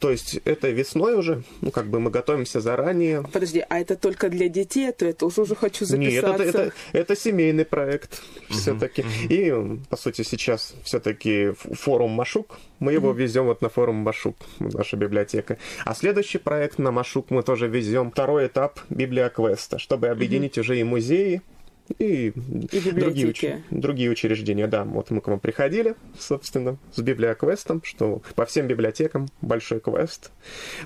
То 0.01 0.09
есть 0.09 0.39
это 0.45 0.71
весной 0.71 1.13
уже, 1.13 1.43
ну 1.61 1.69
как 1.69 1.85
бы 1.85 1.99
мы 1.99 2.09
готовимся 2.09 2.59
заранее. 2.59 3.23
Подожди, 3.31 3.63
а 3.69 3.79
это 3.79 3.95
только 3.95 4.29
для 4.29 4.49
детей? 4.49 4.89
А 4.89 4.93
То 4.93 5.05
я 5.05 5.13
тоже 5.13 5.41
уже 5.41 5.55
хочу 5.55 5.85
Нет, 5.85 6.23
записаться. 6.23 6.43
это, 6.43 6.59
это, 6.59 6.73
это 6.91 7.15
семейный 7.15 7.65
проект 7.65 8.23
все-таки. 8.49 9.05
И, 9.29 9.53
по 9.89 9.97
сути, 9.97 10.23
сейчас 10.23 10.73
все-таки 10.83 11.51
форум 11.51 12.11
Машук, 12.11 12.57
мы 12.79 12.93
его 12.93 13.11
везем 13.11 13.45
вот 13.45 13.61
на 13.61 13.69
форум 13.69 13.97
Машук, 13.97 14.37
наша 14.59 14.97
библиотека. 14.97 15.59
А 15.85 15.93
следующий 15.93 16.39
проект 16.39 16.79
на 16.79 16.91
Машук 16.91 17.29
мы 17.29 17.43
тоже 17.43 17.67
везем 17.67 18.09
второй 18.09 18.47
этап 18.47 18.79
Библиоквеста, 18.89 19.77
чтобы 19.77 20.07
объединить 20.07 20.57
уже 20.57 20.79
и 20.79 20.83
музеи, 20.83 21.43
и, 21.99 22.31
другие, 22.35 22.83
библиотеки. 22.93 23.45
уч- 23.45 23.61
другие 23.71 24.09
учреждения. 24.09 24.67
Да, 24.67 24.83
вот 24.83 25.09
мы 25.11 25.21
к 25.21 25.27
вам 25.27 25.39
приходили, 25.39 25.95
собственно, 26.17 26.77
с 26.93 26.99
библиоквестом, 27.01 27.81
что 27.83 28.21
по 28.35 28.45
всем 28.45 28.67
библиотекам 28.67 29.27
большой 29.41 29.79
квест. 29.79 30.31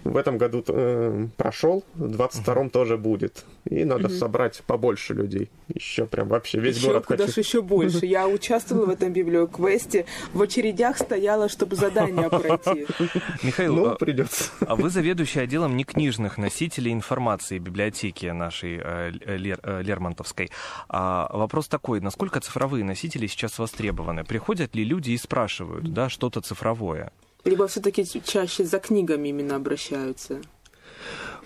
В 0.03 0.17
этом 0.17 0.37
году 0.37 0.63
э, 0.67 1.27
прошел, 1.37 1.83
в 1.95 2.03
22-м 2.21 2.69
тоже 2.69 2.97
будет. 2.97 3.45
И 3.69 3.83
надо 3.83 4.09
собрать 4.09 4.61
побольше 4.67 5.13
людей. 5.13 5.49
Еще 5.73 6.05
прям 6.05 6.27
вообще 6.27 6.59
весь 6.59 6.77
еще 6.77 6.87
город 6.87 7.05
куда 7.05 7.25
хочу. 7.25 7.39
еще 7.41 7.61
больше. 7.61 8.05
Я 8.05 8.27
участвовала 8.27 8.85
в 8.85 8.89
этом 8.89 9.11
библиоквесте, 9.13 10.05
в 10.33 10.41
очередях 10.41 10.97
стояла, 10.97 11.49
чтобы 11.49 11.75
задание 11.75 12.29
пройти. 12.29 12.85
Михаил, 13.43 13.75
Ну, 13.75 13.85
а- 13.91 13.95
придется. 13.95 14.45
а 14.61 14.75
вы 14.75 14.89
заведующий 14.89 15.39
отделом 15.39 15.75
некнижных 15.75 16.37
носителей 16.37 16.91
информации 16.93 17.57
библиотеки 17.59 18.27
нашей 18.27 18.79
э, 18.81 19.11
Лер- 19.11 19.59
э, 19.63 19.81
Лермонтовской. 19.81 20.49
А 20.97 21.27
вопрос 21.33 21.67
такой, 21.67 21.99
насколько 21.99 22.39
цифровые 22.39 22.85
носители 22.85 23.27
сейчас 23.27 23.59
востребованы? 23.59 24.23
Приходят 24.23 24.75
ли 24.75 24.85
люди 24.85 25.11
и 25.11 25.17
спрашивают, 25.17 25.91
да, 25.91 26.07
что-то 26.07 26.39
цифровое? 26.39 27.11
Либо 27.43 27.67
все-таки 27.67 28.05
чаще 28.23 28.63
за 28.63 28.79
книгами 28.79 29.27
именно 29.27 29.57
обращаются. 29.57 30.39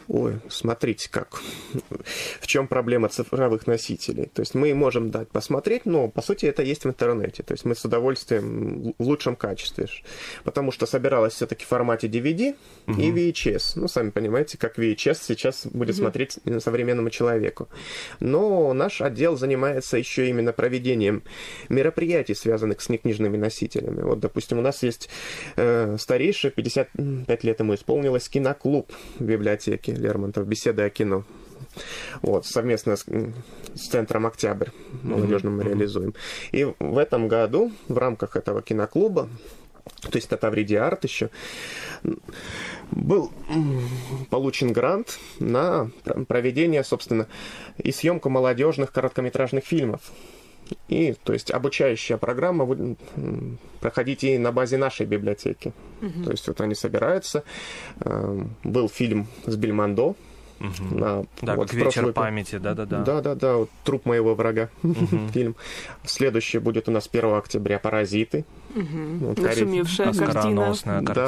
Ой, 0.09 0.39
смотрите, 0.49 1.07
как. 1.11 1.39
В 2.41 2.47
чем 2.47 2.67
проблема 2.67 3.09
цифровых 3.09 3.67
носителей? 3.67 4.25
То 4.25 4.39
есть 4.41 4.55
мы 4.55 4.73
можем 4.73 5.11
дать 5.11 5.29
посмотреть, 5.29 5.85
но 5.85 6.07
по 6.07 6.23
сути 6.23 6.47
это 6.47 6.63
есть 6.63 6.83
в 6.83 6.87
интернете. 6.87 7.43
То 7.43 7.53
есть 7.53 7.63
мы 7.63 7.75
с 7.75 7.85
удовольствием 7.85 8.95
в 8.97 9.03
лучшем 9.03 9.35
качестве. 9.35 9.87
Потому 10.43 10.71
что 10.71 10.87
собиралось 10.87 11.33
все-таки 11.33 11.63
в 11.63 11.67
формате 11.67 12.07
DVD 12.07 12.55
и 12.87 13.11
VHS. 13.11 13.73
Ну, 13.75 13.87
сами 13.87 14.09
понимаете, 14.09 14.57
как 14.57 14.79
VHS 14.79 15.19
сейчас 15.21 15.67
будет 15.67 15.95
смотреть 15.95 16.39
современному 16.57 17.11
человеку. 17.11 17.69
Но 18.19 18.73
наш 18.73 19.01
отдел 19.01 19.37
занимается 19.37 19.97
еще 19.97 20.27
именно 20.27 20.53
проведением 20.53 21.21
мероприятий, 21.69 22.33
связанных 22.33 22.81
с 22.81 22.89
некнижными 22.89 23.37
носителями. 23.37 24.01
Вот, 24.01 24.19
допустим, 24.19 24.57
у 24.57 24.61
нас 24.61 24.81
есть 24.81 25.07
э, 25.55 25.97
старейший, 25.99 26.49
55 26.49 27.43
лет 27.43 27.59
ему 27.59 27.75
исполнилось, 27.75 28.27
киноклуб 28.27 28.91
в 29.19 29.23
библиотеке 29.23 29.98
Лермонтов, 29.99 30.47
беседы 30.47 30.83
о 30.83 30.89
кино. 30.89 31.23
Вот, 32.21 32.45
совместно 32.45 32.95
с, 32.95 33.05
с 33.75 33.87
Центром 33.87 34.25
Октябрь 34.25 34.69
молодежным 35.03 35.57
мы 35.57 35.63
реализуем. 35.63 36.13
И 36.51 36.65
в 36.79 36.97
этом 36.97 37.27
году 37.27 37.71
в 37.87 37.97
рамках 37.97 38.35
этого 38.35 38.61
киноклуба 38.61 39.29
то 40.01 40.15
есть 40.15 40.27
это 40.27 40.37
Тавриди 40.37 40.75
Арт 40.75 41.03
еще, 41.03 41.29
был 42.91 43.31
получен 44.29 44.71
грант 44.71 45.19
на 45.39 45.89
пр- 46.03 46.25
проведение, 46.25 46.83
собственно, 46.83 47.27
и 47.77 47.91
съемку 47.91 48.29
молодежных 48.29 48.91
короткометражных 48.91 49.65
фильмов. 49.65 50.01
И, 50.87 51.15
то 51.23 51.33
есть, 51.33 51.51
обучающая 51.51 52.17
программа 52.17 52.65
будет 52.65 52.97
проходить 53.79 54.23
и 54.23 54.37
на 54.37 54.51
базе 54.51 54.77
нашей 54.77 55.05
библиотеки. 55.05 55.73
То 56.25 56.31
есть, 56.31 56.47
вот 56.47 56.61
они 56.61 56.75
собираются. 56.75 57.43
Эм, 58.01 58.55
Был 58.63 58.89
фильм 58.89 59.27
с 59.45 59.55
Бельмондо. 59.55 60.15
на- 60.91 61.23
Да, 61.41 61.55
вот 61.55 61.69
как 61.69 61.73
вечер 61.73 62.03
прошлый- 62.03 62.11
памяти, 62.13 62.57
да-да-да. 62.57 63.01
да, 63.03 63.21
да, 63.21 63.33
да, 63.35 63.55
вот 63.55 63.69
труп 63.85 64.05
моего 64.05 64.35
врага 64.35 64.69
фильм. 65.33 65.55
Следующий 66.03 66.59
будет 66.59 66.89
у 66.89 66.91
нас 66.91 67.07
1 67.07 67.37
октября 67.37 67.79
Паразиты. 67.79 68.43
Вот, 68.75 69.39
корей- 69.39 69.63
Нашумевшая 69.63 70.11
Да, 70.11 70.25
картина. 70.25 70.75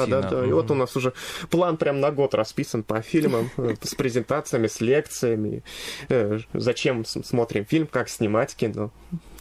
да, 0.06 0.22
да. 0.22 0.46
И 0.46 0.52
вот 0.52 0.70
у 0.70 0.74
нас 0.74 0.94
уже 0.96 1.14
план 1.48 1.78
прям 1.78 2.00
на 2.00 2.10
год 2.10 2.34
расписан 2.34 2.82
по 2.82 3.00
фильмам, 3.00 3.48
э, 3.56 3.74
с 3.82 3.94
презентациями, 3.94 4.66
с 4.66 4.82
лекциями. 4.82 5.62
э, 6.10 6.40
Зачем 6.52 7.06
смотрим 7.06 7.64
фильм, 7.64 7.86
как 7.86 8.10
снимать 8.10 8.54
кино. 8.54 8.90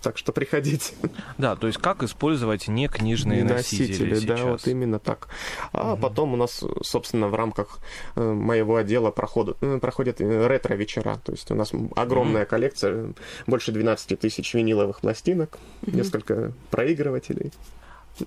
Так 0.02 0.18
что 0.18 0.32
приходите. 0.32 0.94
Да, 1.38 1.56
то 1.56 1.68
есть 1.68 1.80
как 1.80 2.04
использовать 2.04 2.68
некнижные 2.68 3.44
носители, 3.44 4.16
да, 4.16 4.38
сейчас? 4.38 4.42
вот 4.42 4.68
именно 4.68 5.00
так. 5.00 5.28
А 5.74 5.96
потом 5.96 6.34
у 6.34 6.38
нас, 6.38 6.64
собственно, 6.82 7.28
в 7.28 7.36
рамках 7.36 7.80
э, 8.16 8.22
моего 8.22 8.78
отдела 8.78 9.12
проходят, 9.12 9.58
э, 9.62 9.80
проходят 9.80 10.20
э, 10.20 10.48
ретро-вечера. 10.48 11.20
То 11.24 11.34
есть 11.34 11.52
у 11.52 11.56
нас 11.56 11.72
огромная 11.96 12.46
коллекция, 12.46 13.14
больше 13.48 13.72
12 13.72 14.20
тысяч 14.20 14.54
виниловых 14.54 15.02
пластинок, 15.02 15.58
несколько 15.86 16.54
проигрывателей. 16.72 17.52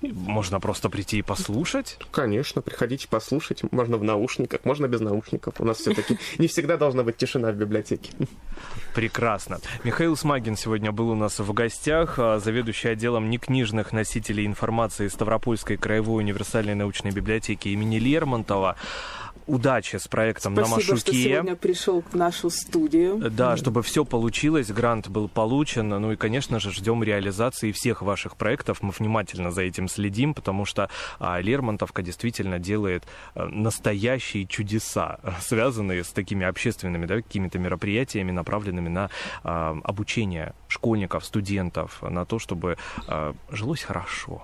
Можно 0.01 0.59
просто 0.59 0.89
прийти 0.89 1.19
и 1.19 1.21
послушать? 1.21 1.97
Конечно, 2.11 2.61
приходите 2.61 3.07
послушать. 3.07 3.61
Можно 3.71 3.97
в 3.97 4.03
наушниках, 4.03 4.65
можно 4.65 4.87
без 4.87 5.01
наушников. 5.01 5.55
У 5.59 5.65
нас 5.65 5.77
все-таки 5.77 6.17
не 6.37 6.47
всегда 6.47 6.77
должна 6.77 7.03
быть 7.03 7.17
тишина 7.17 7.51
в 7.51 7.55
библиотеке. 7.55 8.11
Прекрасно. 8.93 9.59
Михаил 9.83 10.15
Смагин 10.15 10.55
сегодня 10.55 10.91
был 10.91 11.09
у 11.09 11.15
нас 11.15 11.39
в 11.39 11.53
гостях, 11.53 12.15
а, 12.17 12.39
заведующий 12.39 12.89
отделом 12.89 13.29
некнижных 13.29 13.93
носителей 13.93 14.45
информации 14.45 15.07
Ставропольской 15.07 15.77
краевой 15.77 16.23
универсальной 16.23 16.75
научной 16.75 17.11
библиотеки 17.11 17.69
имени 17.69 17.99
Лермонтова. 17.99 18.75
Удачи 19.47 19.97
с 19.97 20.07
проектом 20.07 20.55
на 20.55 20.65
Спасибо, 20.65 20.81
что 20.81 20.93
Машуке. 20.93 21.23
сегодня 21.23 21.55
пришел 21.55 22.01
в 22.01 22.15
нашу 22.15 22.49
студию. 22.49 23.29
Да, 23.29 23.57
чтобы 23.57 23.83
все 23.83 24.03
получилось, 24.03 24.71
грант 24.71 25.07
был 25.07 25.27
получен. 25.27 25.89
Ну 25.89 26.11
и, 26.11 26.15
конечно 26.15 26.59
же, 26.59 26.71
ждем 26.71 27.03
реализации 27.03 27.71
всех 27.71 28.01
ваших 28.01 28.37
проектов. 28.37 28.81
Мы 28.81 28.91
внимательно 28.91 29.51
за 29.51 29.61
этим 29.61 29.87
следим, 29.87 30.33
потому 30.33 30.65
что 30.65 30.89
а, 31.19 31.39
Лермонтовка 31.39 32.01
действительно 32.01 32.57
делает 32.57 33.03
а, 33.35 33.45
настоящие 33.47 34.47
чудеса, 34.47 35.19
связанные 35.41 36.03
с 36.03 36.09
такими 36.09 36.45
общественными 36.45 37.05
да, 37.05 37.17
какими-то 37.17 37.59
мероприятиями, 37.59 38.31
направленными 38.31 38.89
на 38.89 39.11
а, 39.43 39.77
обучение 39.83 40.55
школьников, 40.67 41.23
студентов, 41.23 42.01
на 42.01 42.25
то, 42.25 42.39
чтобы 42.39 42.77
а, 43.07 43.35
жилось 43.51 43.83
хорошо 43.83 44.43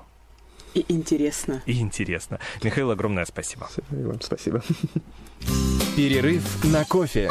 И 0.74 0.86
интересно. 0.88 1.62
и 1.66 1.80
интересно. 1.80 2.40
Михаил, 2.64 2.92
огромное 2.92 3.26
спасибо. 3.26 3.70
И 3.92 4.04
вам 4.04 4.22
спасибо. 4.22 4.62
Перерыв 5.96 6.64
на 6.64 6.86
кофе. 6.86 7.30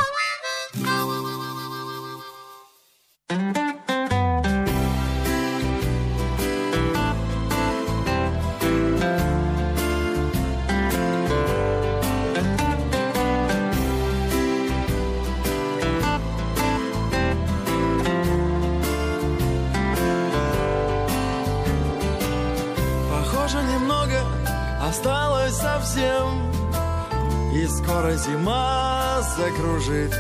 Скоро 28.11 28.17
зима 28.17 29.21
закружит. 29.37 30.15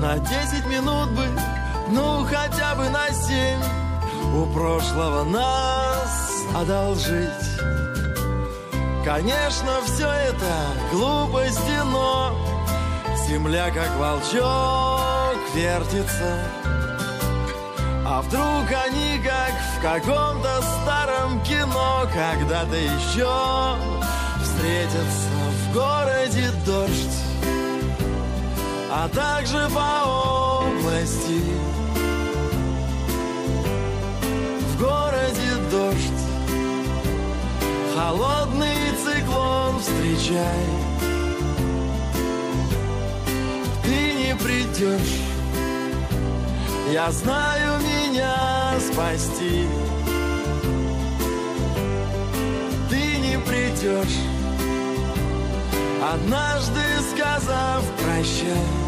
На 0.00 0.18
десять 0.18 0.66
минут 0.66 1.10
бы, 1.10 1.24
ну 1.90 2.24
хотя 2.24 2.74
бы 2.74 2.88
на 2.88 3.08
семь. 3.10 3.60
У 4.34 4.46
прошлого 4.46 5.24
нас 5.24 6.44
одолжить. 6.54 7.30
Конечно, 9.04 9.70
все 9.84 10.08
это 10.08 10.66
глупости, 10.92 11.80
но 11.84 12.34
Земля 13.28 13.70
как 13.70 13.90
волчок 13.96 15.36
вертится. 15.54 16.38
А 18.04 18.22
вдруг 18.22 18.70
они 18.84 19.18
как 19.18 19.52
в 19.76 19.82
каком-то 19.82 20.62
старом 20.62 21.40
кино 21.42 22.06
Когда-то 22.14 22.76
еще 22.76 23.76
встретятся 24.42 25.35
городе 25.76 26.50
дождь 26.64 27.18
А 28.90 29.08
также 29.08 29.68
по 29.74 30.64
области. 30.64 31.42
В 34.70 34.80
городе 34.80 35.50
дождь 35.70 36.22
Холодный 37.94 38.76
циклон 39.04 39.78
встречай. 39.80 40.66
Ты 43.82 44.14
не 44.14 44.34
придешь 44.36 45.20
Я 46.90 47.10
знаю 47.10 47.80
меня 47.80 48.80
спасти. 48.80 49.66
Ты 52.88 53.16
не 53.18 53.38
придешь 53.40 54.35
Однажды 56.12 56.82
сказав 57.10 57.82
прощай 57.98 58.85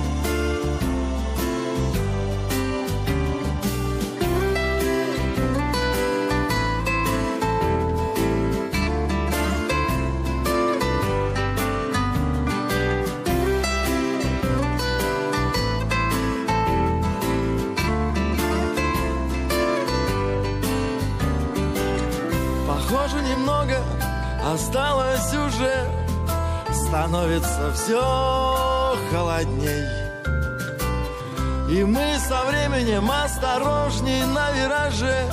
Становится 27.39 27.73
все 27.73 28.97
холодней. 29.13 29.85
И 31.71 31.85
мы 31.85 32.19
со 32.19 32.45
временем 32.47 33.09
осторожней 33.11 34.25
на 34.25 34.51
вираже 34.53 35.31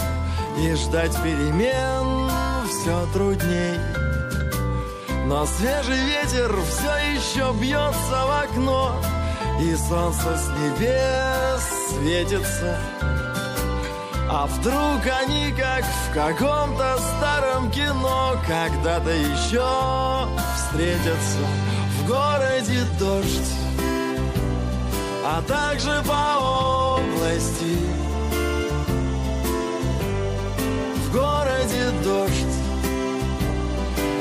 И 0.59 0.73
ждать 0.75 1.15
перемен 1.23 2.29
все 2.69 3.07
трудней. 3.13 3.79
Но 5.25 5.45
свежий 5.45 5.97
ветер 5.97 6.55
все 6.69 7.15
еще 7.15 7.53
бьется 7.59 8.25
в 8.25 8.43
окно 8.43 9.01
И 9.61 9.75
солнце 9.75 10.37
с 10.37 10.49
небес 10.49 11.63
светится. 11.89 12.77
А 14.29 14.45
вдруг 14.47 15.01
они 15.23 15.53
как 15.53 15.83
в 15.83 16.13
каком-то 16.13 16.97
старом 16.97 17.71
кино 17.71 18.35
Когда-то 18.47 19.11
еще 19.11 20.27
встретятся 20.55 21.64
в 22.05 22.07
городе 22.07 22.83
дождь 22.99 23.53
А 25.23 25.41
также 25.47 26.03
по 26.07 26.99
области. 26.99 27.77
В 31.03 31.11
городе 31.11 31.89
дождь 32.03 32.57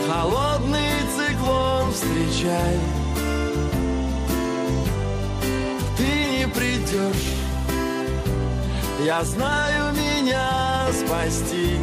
Холодный 0.08 0.92
циклон 1.14 1.92
встречай. 1.92 2.78
Ты 5.98 6.38
не 6.38 6.48
придешь 6.48 7.32
я 9.04 9.22
знаю 9.22 9.92
меня 9.92 10.86
спасти. 10.90 11.76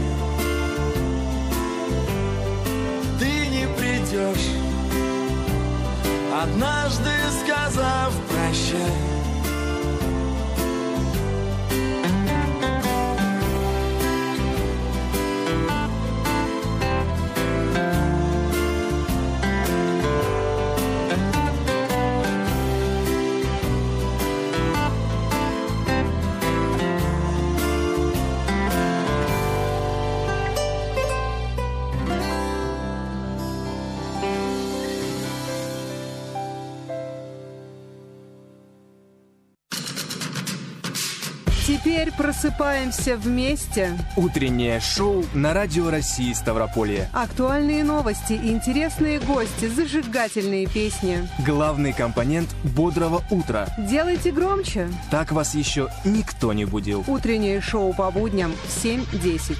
Ты 3.19 3.47
не 3.47 3.67
придешь 3.77 4.60
Однажды 6.41 7.11
сказав 7.43 8.11
прощай 8.27 9.20
просыпаемся 42.41 43.17
вместе. 43.17 43.95
Утреннее 44.17 44.79
шоу 44.79 45.23
на 45.35 45.53
Радио 45.53 45.91
России 45.91 46.33
Ставрополье. 46.33 47.07
Актуальные 47.13 47.83
новости, 47.83 48.33
интересные 48.33 49.19
гости, 49.19 49.65
зажигательные 49.65 50.65
песни. 50.65 51.29
Главный 51.45 51.93
компонент 51.93 52.49
бодрого 52.63 53.21
утра. 53.29 53.67
Делайте 53.77 54.31
громче. 54.31 54.89
Так 55.11 55.31
вас 55.31 55.53
еще 55.53 55.89
никто 56.03 56.51
не 56.53 56.65
будил. 56.65 57.03
Утреннее 57.07 57.61
шоу 57.61 57.93
по 57.93 58.09
будням 58.09 58.53
в 58.53 58.85
7.10. 58.85 59.57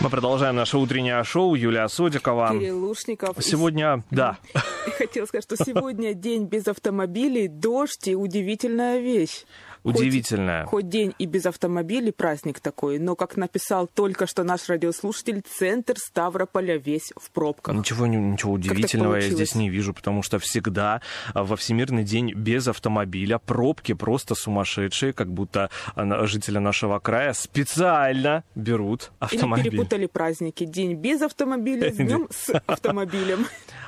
Мы 0.00 0.08
продолжаем 0.08 0.56
наше 0.56 0.78
утреннее 0.78 1.22
шоу. 1.24 1.54
Юлия 1.54 1.86
Содикова. 1.88 2.52
Кирилл 2.52 2.86
Лушников. 2.86 3.36
Сегодня, 3.40 4.02
да. 4.10 4.38
Я 4.86 4.92
хотела 4.92 5.26
сказать, 5.26 5.44
что 5.44 5.62
сегодня 5.62 6.14
день 6.14 6.46
без 6.46 6.66
автомобилей, 6.66 7.48
дождь 7.48 8.08
и 8.08 8.14
удивительная 8.14 9.00
вещь. 9.00 9.44
Удивительная. 9.82 10.64
Хоть, 10.64 10.70
хоть 10.70 10.88
день 10.88 11.14
и 11.18 11.26
без 11.26 11.46
автомобилей, 11.46 12.12
праздник 12.12 12.60
такой, 12.60 12.98
но, 12.98 13.16
как 13.16 13.36
написал 13.36 13.86
только 13.86 14.26
что 14.26 14.44
наш 14.44 14.68
радиослушатель, 14.68 15.42
центр 15.42 15.94
Ставрополя 15.96 16.76
весь 16.76 17.12
в 17.16 17.30
пробках. 17.30 17.74
Ничего, 17.74 18.06
ничего 18.06 18.52
удивительного 18.52 19.16
я 19.16 19.30
здесь 19.30 19.54
не 19.54 19.70
вижу, 19.70 19.94
потому 19.94 20.22
что 20.22 20.38
всегда 20.38 21.00
а, 21.32 21.44
во 21.44 21.56
Всемирный 21.56 22.04
день 22.04 22.32
без 22.34 22.68
автомобиля 22.68 23.38
пробки 23.38 23.94
просто 23.94 24.34
сумасшедшие, 24.34 25.12
как 25.12 25.32
будто 25.32 25.70
а, 25.94 26.26
жители 26.26 26.58
нашего 26.58 26.98
края 26.98 27.32
специально 27.32 28.44
берут 28.54 29.12
автомобиль. 29.18 29.66
Или 29.66 29.70
перепутали 29.70 30.06
праздники. 30.06 30.64
День 30.64 30.94
без 30.94 31.22
автомобиля 31.22 31.92
с 31.92 31.96
днем 31.96 32.28
с 32.30 32.50
автомобилем. 32.66 33.46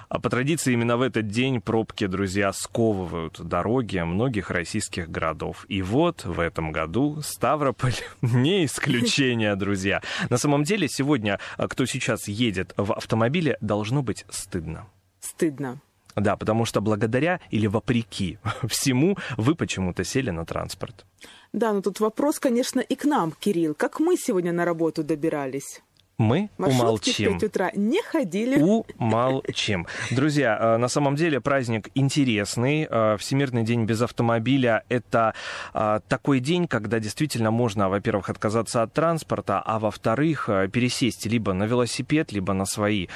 А 0.08 0.20
по 0.20 0.28
традиции 0.28 0.74
именно 0.74 0.96
в 0.96 1.02
этот 1.02 1.28
день 1.28 1.60
пробки, 1.60 2.06
друзья, 2.06 2.52
сковывают 2.52 3.40
дороги 3.40 3.98
многих 3.98 4.50
российских 4.50 5.10
городов. 5.10 5.64
И 5.68 5.81
вот 5.82 6.24
в 6.24 6.40
этом 6.40 6.72
году 6.72 7.20
Ставрополь 7.22 7.94
не 8.22 8.64
исключение, 8.64 9.56
друзья. 9.56 10.02
На 10.30 10.38
самом 10.38 10.64
деле 10.64 10.88
сегодня, 10.88 11.38
а, 11.56 11.68
кто 11.68 11.86
сейчас 11.86 12.28
едет 12.28 12.72
в 12.76 12.92
автомобиле, 12.92 13.58
должно 13.60 14.02
быть 14.02 14.24
стыдно. 14.30 14.86
Стыдно. 15.20 15.80
Да, 16.16 16.36
потому 16.36 16.64
что 16.64 16.80
благодаря 16.80 17.40
или 17.50 17.66
вопреки 17.66 18.38
всему 18.68 19.16
вы 19.36 19.54
почему-то 19.54 20.04
сели 20.04 20.30
на 20.30 20.44
транспорт. 20.44 21.06
Да, 21.52 21.72
но 21.72 21.82
тут 21.82 22.00
вопрос, 22.00 22.38
конечно, 22.38 22.80
и 22.80 22.94
к 22.94 23.04
нам, 23.04 23.32
Кирилл. 23.32 23.74
Как 23.74 24.00
мы 24.00 24.16
сегодня 24.16 24.52
на 24.52 24.64
работу 24.64 25.04
добирались? 25.04 25.82
Мы 26.22 26.48
Маршрутки 26.56 27.10
умолчим. 27.10 27.36
в 27.36 27.40
5 27.40 27.50
утра 27.50 27.70
не 27.74 28.02
ходили. 28.02 28.58
Умолчим. 28.98 29.86
Друзья, 30.10 30.56
э, 30.58 30.76
на 30.78 30.88
самом 30.88 31.16
деле 31.16 31.40
праздник 31.40 31.88
интересный. 31.94 32.86
Э, 32.88 33.16
Всемирный 33.18 33.64
день 33.64 33.84
без 33.84 34.00
автомобиля— 34.00 34.84
это 34.88 35.34
э, 35.74 36.00
такой 36.08 36.40
день, 36.40 36.66
когда 36.68 37.00
действительно 37.00 37.50
можно, 37.50 37.88
во-первых, 37.88 38.30
отказаться 38.30 38.82
от 38.82 38.92
транспорта, 38.92 39.60
а 39.60 39.78
во-вторых, 39.78 40.48
пересесть 40.72 41.26
либо 41.26 41.52
на 41.52 41.64
велосипед, 41.64 42.32
либо 42.32 42.52
на 42.52 42.64
свои 42.64 43.08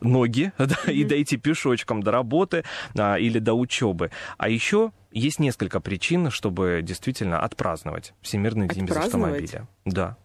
ноги 0.00 0.52
да, 0.58 0.64
mm-hmm. 0.64 0.92
и 0.92 1.04
дойти 1.04 1.36
пешочком 1.36 2.02
до 2.02 2.10
работы 2.10 2.64
или 2.94 3.38
до 3.38 3.54
учебы. 3.54 4.10
А 4.38 4.48
еще 4.48 4.92
есть 5.12 5.38
несколько 5.38 5.80
причин, 5.80 6.30
чтобы 6.30 6.80
действительно 6.82 7.40
отпраздновать 7.40 8.14
Всемирный 8.20 8.68
день 8.68 8.86
без 8.86 8.96
автомобиля. 8.96 9.66
Да. 9.84 10.16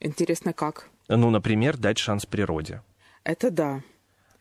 Интересно, 0.00 0.52
как? 0.54 0.88
Ну, 1.08 1.30
например, 1.30 1.76
дать 1.76 1.98
шанс 1.98 2.24
природе. 2.24 2.82
Это 3.22 3.50
да. 3.50 3.82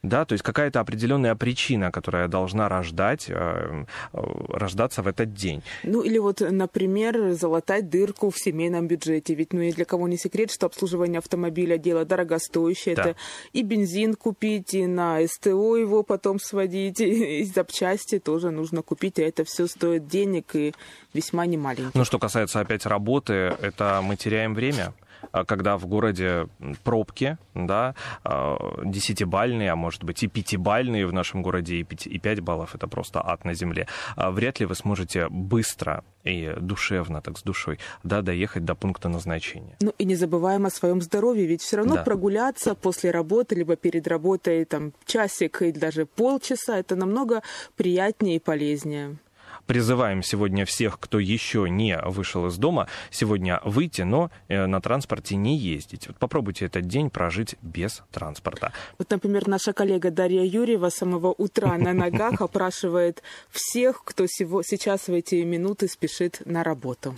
да, 0.01 0.23
то 0.23 0.31
есть 0.31 0.43
какая-то 0.43 0.79
определенная 0.79 1.35
причина, 1.35 1.91
которая 1.91 2.29
должна 2.29 2.69
рождать, 2.69 3.25
э, 3.27 3.33
э, 3.33 4.17
рождаться 4.47 5.01
в 5.01 5.07
этот 5.07 5.33
день. 5.33 5.61
Ну 5.83 6.01
или 6.01 6.17
вот, 6.17 6.39
например, 6.39 7.33
залатать 7.33 7.89
дырку 7.89 8.29
в 8.29 8.37
семейном 8.39 8.87
бюджете. 8.87 9.35
Ведь 9.35 9.51
ну 9.51 9.59
и 9.59 9.73
для 9.73 9.83
кого 9.83 10.07
не 10.07 10.17
секрет, 10.17 10.49
что 10.49 10.67
обслуживание 10.67 11.19
автомобиля 11.19 11.77
дело 11.77 12.05
дорогостоящее. 12.05 12.95
Да. 12.95 13.01
Это 13.01 13.15
и 13.51 13.63
бензин 13.63 14.13
купить, 14.13 14.73
и 14.73 14.87
на 14.87 15.19
СТО 15.27 15.75
его 15.75 16.03
потом 16.03 16.39
сводить, 16.39 17.01
и, 17.01 17.39
и 17.41 17.43
запчасти 17.43 18.19
тоже 18.19 18.51
нужно 18.51 18.81
купить, 18.81 19.19
а 19.19 19.23
это 19.23 19.43
все 19.43 19.67
стоит 19.67 20.07
денег 20.07 20.55
и 20.55 20.73
весьма 21.13 21.45
немаленьких. 21.45 21.95
Ну 21.95 22.05
что 22.05 22.17
касается 22.17 22.61
опять 22.61 22.85
работы, 22.85 23.33
это 23.33 23.99
мы 24.01 24.15
теряем 24.15 24.53
время. 24.53 24.93
А, 25.31 25.45
когда 25.45 25.77
в 25.77 25.85
городе 25.85 26.47
пробки, 26.83 27.37
да, 27.53 27.95
а, 28.23 28.57
десятибальные, 28.83 29.71
а 29.71 29.75
может 29.75 30.03
быть 30.03 30.23
и 30.23 30.27
пятибальные 30.27 31.05
в 31.07 31.13
нашем 31.13 31.41
городе, 31.41 31.75
и 31.75 31.83
5, 31.83 32.07
и 32.07 32.19
5 32.19 32.39
баллов, 32.41 32.75
это 32.75 32.87
просто 32.87 33.21
ад 33.25 33.45
на 33.45 33.53
земле, 33.53 33.87
а 34.15 34.31
вряд 34.31 34.59
ли 34.59 34.65
вы 34.65 34.75
сможете 34.75 35.27
быстро 35.29 36.03
и 36.23 36.53
душевно, 36.59 37.21
так 37.21 37.37
с 37.37 37.43
душой, 37.43 37.79
да, 38.03 38.21
доехать 38.21 38.65
до 38.65 38.75
пункта 38.75 39.09
назначения. 39.09 39.77
Ну 39.81 39.93
и 39.97 40.05
не 40.05 40.15
забываем 40.15 40.65
о 40.65 40.69
своем 40.69 41.01
здоровье, 41.01 41.45
ведь 41.45 41.61
все 41.61 41.77
равно 41.77 41.95
да. 41.95 42.03
прогуляться 42.03 42.75
после 42.75 43.11
работы, 43.11 43.55
либо 43.55 43.75
перед 43.75 44.07
работой 44.07 44.65
там 44.65 44.93
часик 45.05 45.61
или 45.61 45.77
даже 45.77 46.05
полчаса, 46.05 46.77
это 46.77 46.95
намного 46.95 47.41
приятнее 47.75 48.35
и 48.35 48.39
полезнее 48.39 49.17
призываем 49.69 50.23
сегодня 50.23 50.65
всех, 50.65 50.99
кто 50.99 51.19
еще 51.19 51.69
не 51.69 51.95
вышел 52.03 52.47
из 52.47 52.57
дома, 52.57 52.87
сегодня 53.11 53.61
выйти, 53.63 54.01
но 54.01 54.31
э, 54.47 54.65
на 54.65 54.81
транспорте 54.81 55.35
не 55.35 55.55
ездить. 55.55 56.07
Вот 56.07 56.17
попробуйте 56.17 56.65
этот 56.65 56.87
день 56.87 57.11
прожить 57.11 57.55
без 57.61 58.01
транспорта. 58.11 58.73
Вот, 58.97 59.11
например, 59.11 59.47
наша 59.47 59.71
коллега 59.71 60.09
Дарья 60.09 60.43
Юрьева 60.43 60.89
с 60.89 60.95
самого 60.95 61.35
утра 61.37 61.77
на 61.77 61.93
ногах 61.93 62.41
опрашивает 62.41 63.21
всех, 63.51 64.03
кто 64.03 64.25
сейчас 64.25 65.07
в 65.07 65.13
эти 65.13 65.35
минуты 65.35 65.87
спешит 65.87 66.41
на 66.45 66.63
работу. 66.63 67.15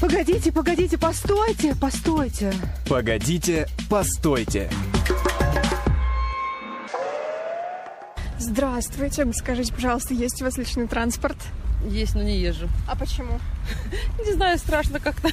Погодите, 0.00 0.52
погодите, 0.52 0.98
постойте, 0.98 1.76
постойте. 1.80 2.52
Погодите, 2.88 3.68
постойте. 3.88 4.68
Здравствуйте. 8.38 9.26
Скажите, 9.32 9.72
пожалуйста, 9.72 10.14
есть 10.14 10.42
у 10.42 10.44
вас 10.44 10.58
личный 10.58 10.86
транспорт? 10.86 11.36
Есть, 11.84 12.14
но 12.14 12.22
не 12.22 12.38
езжу. 12.38 12.68
А 12.88 12.96
почему? 12.96 13.38
Не 14.24 14.32
знаю, 14.32 14.58
страшно 14.58 15.00
как-то. 15.00 15.30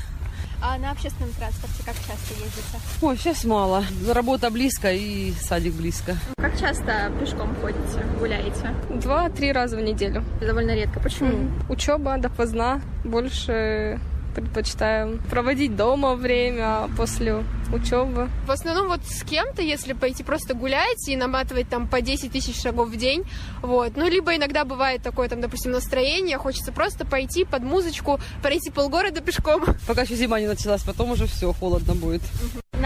А 0.62 0.78
на 0.78 0.92
общественном 0.92 1.34
транспорте 1.34 1.84
как 1.84 1.96
часто 1.96 2.34
ездите? 2.34 2.80
Ой, 3.02 3.18
сейчас 3.18 3.44
мало. 3.44 3.84
Работа 4.10 4.50
близко 4.50 4.94
и 4.94 5.34
садик 5.34 5.74
близко. 5.74 6.16
Как 6.38 6.58
часто 6.58 7.12
пешком 7.20 7.54
ходите, 7.62 8.06
гуляете? 8.18 8.74
Два-три 8.90 9.52
раза 9.52 9.76
в 9.76 9.82
неделю. 9.82 10.24
Довольно 10.40 10.74
редко. 10.74 11.02
Почему? 11.02 11.32
Mm-hmm. 11.32 11.66
Учеба 11.70 12.18
допоздна. 12.18 12.82
Больше 13.04 14.00
предпочитаем 14.34 15.20
проводить 15.30 15.76
дома 15.76 16.16
время 16.16 16.90
после 16.98 17.44
учебы. 17.74 18.30
В 18.46 18.52
основном 18.52 18.88
вот 18.88 19.02
с 19.06 19.24
кем-то, 19.24 19.62
если 19.62 19.94
пойти 19.94 20.24
просто 20.24 20.54
гулять 20.54 21.08
и 21.08 21.16
наматывать 21.16 21.70
там 21.70 21.88
по 21.88 22.02
10 22.02 22.32
тысяч 22.32 22.62
шагов 22.62 22.90
в 22.90 22.96
день, 22.96 23.24
вот. 23.62 23.96
Ну, 23.96 24.08
либо 24.08 24.36
иногда 24.36 24.66
бывает 24.66 25.02
такое, 25.02 25.30
там, 25.30 25.42
допустим, 25.42 25.72
настроение, 25.72 26.38
хочется 26.38 26.72
просто 26.72 27.06
пойти 27.06 27.46
под 27.46 27.64
музычку, 27.64 28.20
пройти 28.42 28.72
полгорода 28.72 29.22
пешком. 29.22 29.64
Пока 29.88 30.02
еще 30.02 30.16
зима 30.16 30.40
не 30.40 30.48
началась, 30.48 30.84
потом 30.84 31.12
уже 31.12 31.28
все, 31.28 31.54
холодно 31.54 31.94
будет. 31.96 32.22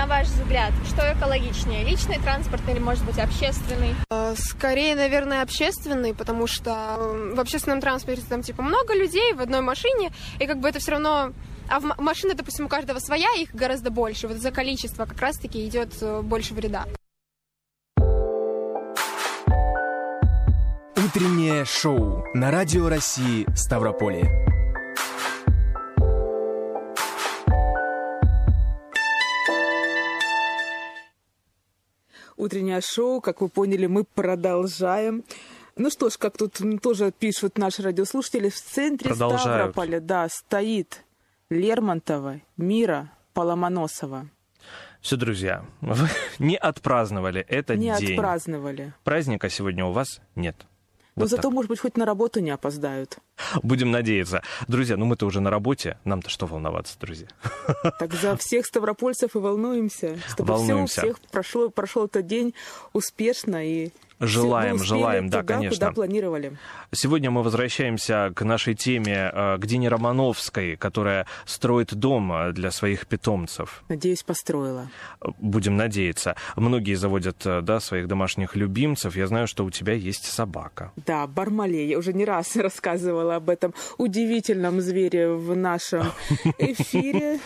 На 0.08 0.20
ваш 0.20 0.28
взгляд, 0.28 0.72
что 0.88 1.02
экологичнее, 1.12 1.84
личный 1.84 2.18
транспорт 2.18 2.62
или, 2.70 2.80
может 2.80 3.04
быть, 3.04 3.20
общественный? 3.20 3.94
А, 4.10 4.36
скорее, 4.38 4.96
наверное, 4.96 5.42
общественный, 5.42 6.14
потому 6.14 6.48
что 6.48 6.96
в 7.36 7.38
общественном 7.38 7.82
транспорте 7.82 8.24
там, 8.30 8.42
типа, 8.42 8.62
много 8.62 8.94
людей 8.94 9.34
в 9.34 9.42
одной 9.42 9.60
машине, 9.60 10.12
и 10.40 10.48
как 10.48 10.60
бы 10.60 10.70
это 10.70 10.80
все 10.80 10.92
равно 10.92 11.34
а 11.70 11.82
в 11.82 12.00
машины, 12.00 12.36
допустим, 12.36 12.68
у 12.68 12.70
каждого 12.70 13.00
своя, 13.00 13.28
их 13.38 13.54
гораздо 13.54 13.92
больше. 13.92 14.30
Вот 14.30 14.38
за 14.38 14.52
количество 14.52 15.06
как 15.06 15.20
раз-таки 15.20 15.68
идет 15.68 15.90
э, 16.00 16.22
больше 16.22 16.54
вреда. 16.54 16.86
Утреннее 20.96 21.66
шоу 21.66 22.24
на 22.34 22.50
Радио 22.50 22.88
России 22.88 23.46
Ставрополье. 23.58 24.57
Утреннее 32.38 32.82
шоу, 32.82 33.20
как 33.20 33.42
вы 33.42 33.50
поняли, 33.50 33.88
мы 33.88 34.04
продолжаем. 34.04 35.24
Ну 35.76 35.90
что 35.90 36.10
ж, 36.10 36.18
как 36.18 36.38
тут 36.38 36.60
тоже 36.82 37.12
пишут 37.12 37.58
наши 37.58 37.82
радиослушатели, 37.82 38.50
в 38.50 38.56
центре 38.56 39.14
Ставрополя, 39.14 40.00
да, 40.00 40.28
стоит 40.30 41.04
Лермонтова, 41.50 42.42
Мира, 42.56 43.12
Поломоносова. 43.34 44.30
Все, 45.02 45.16
друзья, 45.16 45.66
вы 45.82 46.10
не 46.40 46.58
отпраздновали 46.58 47.42
этот 47.42 47.78
не 47.78 47.96
день. 47.98 48.10
Не 48.10 48.16
отпраздновали. 48.16 48.94
Праздника 49.04 49.50
сегодня 49.50 49.86
у 49.86 49.92
вас 49.92 50.22
нет. 50.36 50.56
Но 51.18 51.24
вот 51.24 51.30
зато, 51.32 51.44
так. 51.44 51.52
может 51.52 51.70
быть, 51.70 51.80
хоть 51.80 51.98
на 51.98 52.06
работу 52.06 52.40
не 52.40 52.52
опоздают. 52.52 53.18
Будем 53.64 53.90
надеяться. 53.90 54.44
Друзья, 54.68 54.98
ну 54.98 55.06
мы-то 55.06 55.26
уже 55.26 55.42
на 55.42 55.50
работе. 55.50 55.98
Нам-то 56.06 56.30
что 56.30 56.46
волноваться, 56.46 56.96
друзья? 57.00 57.28
Так 58.00 58.14
за 58.14 58.38
всех 58.38 58.68
ставропольцев 58.68 59.36
и 59.36 59.40
волнуемся. 59.40 60.20
Чтобы 60.30 60.54
волнуемся. 60.54 61.02
все 61.02 61.02
у 61.02 61.14
всех 61.14 61.20
прошел, 61.32 61.72
прошел 61.72 62.06
этот 62.06 62.28
день 62.28 62.54
успешно 62.94 63.68
и 63.68 63.92
Желаем, 64.20 64.80
желаем, 64.80 65.30
да, 65.30 65.42
туда, 65.42 65.54
конечно. 65.56 65.88
Куда 65.88 65.92
планировали. 65.92 66.58
Сегодня 66.92 67.30
мы 67.30 67.44
возвращаемся 67.44 68.32
к 68.36 68.44
нашей 68.44 68.74
теме, 68.74 69.32
э, 69.32 69.58
к 69.60 69.66
Дине 69.66 69.90
Романовской, 69.90 70.76
которая 70.76 71.28
строит 71.46 71.94
дом 71.94 72.34
э, 72.34 72.52
для 72.52 72.72
своих 72.72 73.06
питомцев. 73.06 73.84
Надеюсь, 73.90 74.24
построила. 74.24 74.90
Будем 75.40 75.78
надеяться. 75.78 76.36
Многие 76.56 76.96
заводят 76.96 77.46
э, 77.46 77.62
да, 77.62 77.80
своих 77.80 78.08
домашних 78.08 78.56
любимцев. 78.56 79.16
Я 79.16 79.28
знаю, 79.28 79.48
что 79.48 79.64
у 79.66 79.70
тебя 79.70 79.94
есть 79.94 80.26
собака. 80.26 80.92
Да, 80.96 81.28
Бармалей. 81.28 81.88
Я 81.88 82.00
уже 82.00 82.12
не 82.14 82.26
раз 82.26 82.56
рассказывала 82.56 83.36
об 83.36 83.50
этом 83.52 83.76
удивительном 84.00 84.82
звере 84.82 85.30
в 85.30 85.56
нашем 85.56 86.06
эфире. 86.58 87.40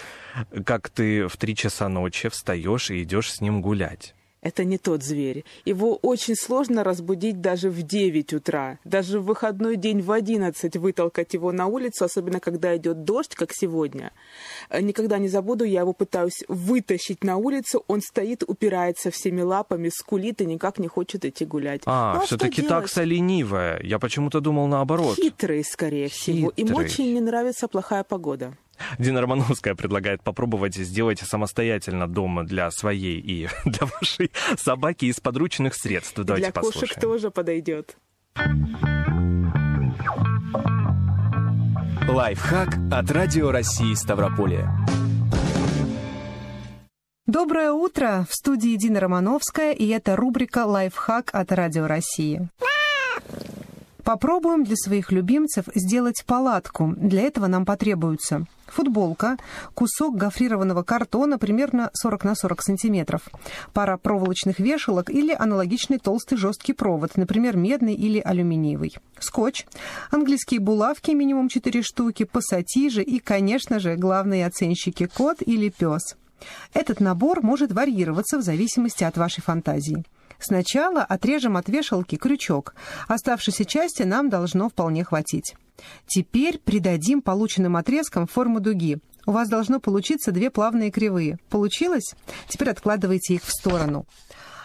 Как 0.65 0.89
ты 0.89 1.27
в 1.27 1.36
три 1.36 1.53
часа 1.53 1.89
ночи 1.89 2.29
встаешь 2.29 2.91
и 2.91 3.03
идешь 3.03 3.34
с 3.34 3.41
ним 3.41 3.62
гулять 3.62 4.15
это 4.41 4.63
не 4.63 4.77
тот 4.77 5.04
зверь. 5.04 5.45
Его 5.65 5.95
очень 5.95 6.36
сложно 6.36 6.84
разбудить 6.84 7.41
даже 7.41 7.69
в 7.69 7.84
9 7.84 8.34
утра. 8.34 8.80
Даже 8.84 9.19
в 9.19 9.25
выходной 9.25 9.75
день 9.75 10.01
в 10.01 10.12
11 10.12 10.77
вытолкать 10.77 11.34
его 11.34 11.51
на 11.51 11.67
улицу, 11.67 12.06
особенно 12.06 12.39
когда 12.39 12.75
идет 12.75 13.04
дождь, 13.04 13.36
как 13.36 13.51
сегодня. 13.54 14.12
Э, 14.69 14.82
никогда 14.82 15.19
не 15.19 15.27
забуду, 15.27 15.63
я 15.63 15.82
его 15.82 15.93
пытаюсь 15.93 16.43
вытащить 16.47 17.23
на 17.23 17.38
улицу, 17.38 17.84
он 17.88 18.01
стоит, 18.01 18.43
упирается 18.45 19.12
всеми 19.12 19.41
лапами, 19.41 19.89
скулит 19.89 20.41
и 20.41 20.45
никак 20.45 20.80
не 20.80 20.88
хочет 20.88 21.23
идти 21.23 21.45
гулять. 21.45 21.82
А, 21.86 22.15
ну, 22.15 22.21
а 22.21 22.25
все-таки 22.25 22.62
такса 22.62 23.04
ленивая. 23.04 23.80
Я 23.84 23.99
почему-то 23.99 24.41
думал 24.41 24.67
наоборот. 24.67 25.17
Хитрый, 25.17 25.63
скорее 25.63 26.08
Хитрый. 26.08 26.36
всего. 26.36 26.54
Им 26.56 26.75
очень 26.75 27.13
не 27.13 27.21
нравится 27.21 27.67
плохая 27.67 28.04
погода. 28.04 28.58
Дина 28.97 29.21
Романовская 29.21 29.75
предлагает 29.75 30.23
попробовать 30.23 30.75
сделать 30.75 31.19
самостоятельно 31.19 32.07
дом 32.07 32.45
для 32.45 32.69
своей 32.71 33.19
и 33.19 33.47
для 33.65 33.88
вашей 33.88 34.31
собаки 34.57 35.05
из 35.05 35.19
подручных 35.19 35.75
средств. 35.75 36.15
Давайте 36.15 36.47
для 36.47 36.53
послушаем. 36.53 36.88
кошек 36.88 37.01
тоже 37.01 37.31
подойдет. 37.31 37.97
Лайфхак 42.07 42.77
от 42.91 43.12
Радио 43.12 43.51
России 43.51 43.93
Ставрополье. 43.93 44.69
Доброе 47.27 47.71
утро! 47.71 48.25
В 48.29 48.36
студии 48.36 48.75
Дина 48.75 48.99
Романовская, 48.99 49.71
и 49.71 49.88
это 49.88 50.17
рубрика 50.17 50.65
«Лайфхак 50.65 51.29
от 51.34 51.51
Радио 51.53 51.88
России». 51.88 52.49
Попробуем 54.03 54.65
для 54.65 54.75
своих 54.75 55.12
любимцев 55.12 55.65
сделать 55.73 56.23
палатку. 56.25 56.93
Для 56.97 57.21
этого 57.21 57.47
нам 57.47 57.65
потребуется 57.65 58.45
футболка, 58.71 59.38
кусок 59.73 60.15
гофрированного 60.15 60.84
картона 60.84 61.38
примерно 61.38 61.89
40 61.93 62.23
на 62.23 62.36
40 62.36 62.62
сантиметров, 62.63 63.21
пара 63.73 63.97
проволочных 63.97 64.60
вешалок 64.60 65.10
или 65.10 65.36
аналогичный 65.38 65.99
толстый 65.99 66.38
жесткий 66.38 66.73
провод, 66.73 67.17
например, 67.17 67.57
медный 67.57 67.93
или 67.93 68.19
алюминиевый, 68.19 68.95
скотч, 69.19 69.65
английские 70.10 70.60
булавки 70.60 71.12
минимум 71.12 71.49
4 71.49 71.81
штуки, 71.81 72.23
пассатижи 72.23 73.03
и, 73.03 73.19
конечно 73.19 73.79
же, 73.79 73.95
главные 73.95 74.45
оценщики 74.45 75.07
кот 75.07 75.38
или 75.45 75.69
пес. 75.69 76.15
Этот 76.73 76.99
набор 76.99 77.43
может 77.43 77.71
варьироваться 77.71 78.38
в 78.38 78.41
зависимости 78.41 79.03
от 79.03 79.17
вашей 79.17 79.41
фантазии. 79.41 80.03
Сначала 80.41 81.04
отрежем 81.04 81.56
от 81.56 81.69
вешалки 81.69 82.15
крючок. 82.15 82.73
Оставшейся 83.08 83.63
части 83.63 84.04
нам 84.04 84.30
должно 84.30 84.69
вполне 84.69 85.04
хватить. 85.04 85.56
Теперь 86.08 86.58
придадим 86.58 87.21
полученным 87.21 87.77
отрезкам 87.77 88.27
форму 88.27 88.60
дуги. 88.60 88.97
У 89.27 89.32
вас 89.32 89.49
должно 89.49 89.80
получиться 89.80 90.32
две 90.32 90.49
плавные 90.49 90.89
кривые. 90.89 91.38
Получилось? 91.49 92.15
Теперь 92.47 92.71
откладывайте 92.71 93.36
их 93.36 93.43
в 93.43 93.51
сторону. 93.51 94.06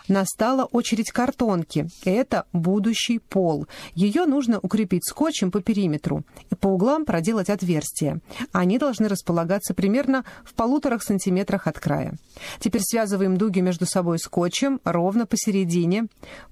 Настала 0.08 0.64
очередь 0.64 1.10
картонки. 1.10 1.88
Это 2.04 2.46
будущий 2.52 3.18
пол. 3.18 3.66
Ее 3.94 4.26
нужно 4.26 4.60
укрепить 4.60 5.04
скотчем 5.04 5.50
по 5.50 5.60
периметру 5.60 6.24
и 6.50 6.54
по 6.54 6.68
углам 6.68 7.04
проделать 7.04 7.50
отверстия. 7.50 8.20
Они 8.52 8.78
должны 8.78 9.08
располагаться 9.08 9.74
примерно 9.74 10.24
в 10.44 10.54
полуторах 10.54 11.02
сантиметрах 11.02 11.66
от 11.66 11.80
края. 11.80 12.14
Теперь 12.60 12.82
связываем 12.84 13.36
дуги 13.36 13.60
между 13.60 13.86
собой 13.86 14.18
скотчем 14.18 14.80
ровно 14.84 15.26
посередине, 15.26 16.06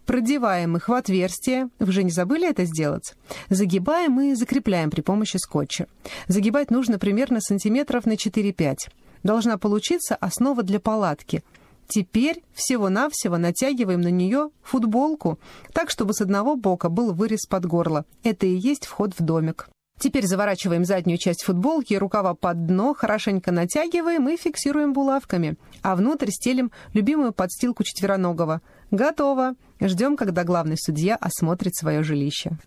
продеваем 0.05 0.76
их 0.76 0.88
в 0.88 0.92
отверстие. 0.92 1.68
Вы 1.78 1.92
же 1.92 2.02
не 2.02 2.11
забыли 2.11 2.48
это 2.48 2.64
сделать? 2.64 3.14
Загибаем 3.50 4.20
и 4.20 4.34
закрепляем 4.34 4.90
при 4.90 5.00
помощи 5.00 5.36
скотча. 5.36 5.86
Загибать 6.26 6.70
нужно 6.70 6.98
примерно 6.98 7.40
сантиметров 7.40 8.07
на 8.07 8.14
4-5. 8.14 8.76
Должна 9.22 9.59
получиться 9.59 10.16
основа 10.16 10.62
для 10.62 10.80
палатки– 10.80 11.42
Теперь 11.89 12.43
всего-навсего 12.55 13.39
натягиваем 13.39 14.01
на 14.01 14.11
нее 14.11 14.51
футболку, 14.62 15.39
так, 15.72 15.91
чтобы 15.91 16.14
с 16.14 16.20
одного 16.20 16.57
бока 16.57 16.89
был 16.89 17.12
вырез 17.12 17.47
под 17.47 17.66
горло. 17.66 18.05
Это 18.22 18.47
и 18.47 18.55
есть 18.57 18.87
вход 18.87 19.14
в 19.18 19.22
домик. 19.22 19.68
Теперь 19.99 20.26
заворачиваем 20.26 20.85
заднюю 20.85 21.18
часть 21.18 21.45
футболки, 21.45 21.95
рукава 21.95 22.35
под 22.35 22.66
дно, 22.66 22.95
хорошенько 22.95 23.53
натягиваем 23.53 24.28
и 24.28 24.37
фиксируем 24.37 24.93
булавками. 24.93 25.57
А 25.82 25.95
внутрь 25.95 26.30
стелим 26.30 26.72
любимую 26.95 27.32
подстилку 27.32 27.85
четвероногого. 27.85 28.61
Готово. 28.91 29.55
Ждем, 29.80 30.16
когда 30.16 30.45
главный 30.45 30.76
судья 30.78 31.16
осмотрит 31.16 31.76
свое 31.76 32.03
жилище. 32.03 32.59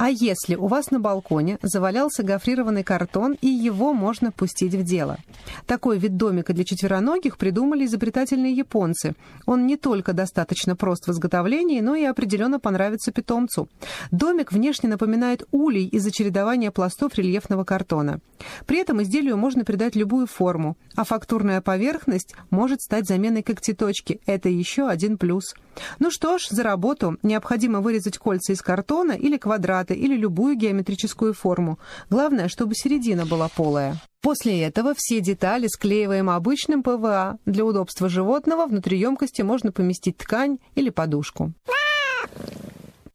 А 0.00 0.08
если 0.08 0.54
у 0.54 0.66
вас 0.66 0.90
на 0.90 0.98
балконе 0.98 1.58
завалялся 1.60 2.22
гофрированный 2.22 2.82
картон, 2.82 3.36
и 3.42 3.48
его 3.48 3.92
можно 3.92 4.32
пустить 4.32 4.74
в 4.74 4.82
дело? 4.82 5.18
Такой 5.66 5.98
вид 5.98 6.16
домика 6.16 6.54
для 6.54 6.64
четвероногих 6.64 7.36
придумали 7.36 7.84
изобретательные 7.84 8.54
японцы. 8.54 9.14
Он 9.44 9.66
не 9.66 9.76
только 9.76 10.14
достаточно 10.14 10.74
прост 10.74 11.06
в 11.06 11.10
изготовлении, 11.10 11.80
но 11.80 11.96
и 11.96 12.04
определенно 12.04 12.58
понравится 12.58 13.12
питомцу. 13.12 13.68
Домик 14.10 14.52
внешне 14.52 14.88
напоминает 14.88 15.46
улей 15.50 15.86
из-за 15.88 16.10
чередования 16.10 16.70
пластов 16.70 17.16
рельефного 17.16 17.64
картона. 17.64 18.20
При 18.64 18.78
этом 18.78 19.02
изделию 19.02 19.36
можно 19.36 19.66
придать 19.66 19.96
любую 19.96 20.26
форму, 20.26 20.78
а 20.96 21.04
фактурная 21.04 21.60
поверхность 21.60 22.34
может 22.48 22.80
стать 22.80 23.06
заменой 23.06 23.42
когтеточки. 23.42 24.22
Это 24.24 24.48
еще 24.48 24.88
один 24.88 25.18
плюс. 25.18 25.54
Ну 25.98 26.10
что 26.10 26.38
ж, 26.38 26.48
за 26.50 26.62
работу 26.62 27.16
необходимо 27.22 27.80
вырезать 27.80 28.18
кольца 28.18 28.52
из 28.52 28.62
картона 28.62 29.12
или 29.12 29.36
квадраты, 29.36 29.94
или 29.94 30.16
любую 30.16 30.56
геометрическую 30.56 31.34
форму. 31.34 31.78
Главное, 32.08 32.48
чтобы 32.48 32.74
середина 32.74 33.26
была 33.26 33.48
полая. 33.48 33.96
После 34.20 34.62
этого 34.62 34.94
все 34.96 35.20
детали 35.20 35.66
склеиваем 35.66 36.28
обычным 36.28 36.82
ПВА. 36.82 37.38
Для 37.46 37.64
удобства 37.64 38.08
животного 38.08 38.66
внутри 38.66 38.98
емкости 38.98 39.42
можно 39.42 39.72
поместить 39.72 40.18
ткань 40.18 40.58
или 40.74 40.90
подушку. 40.90 41.52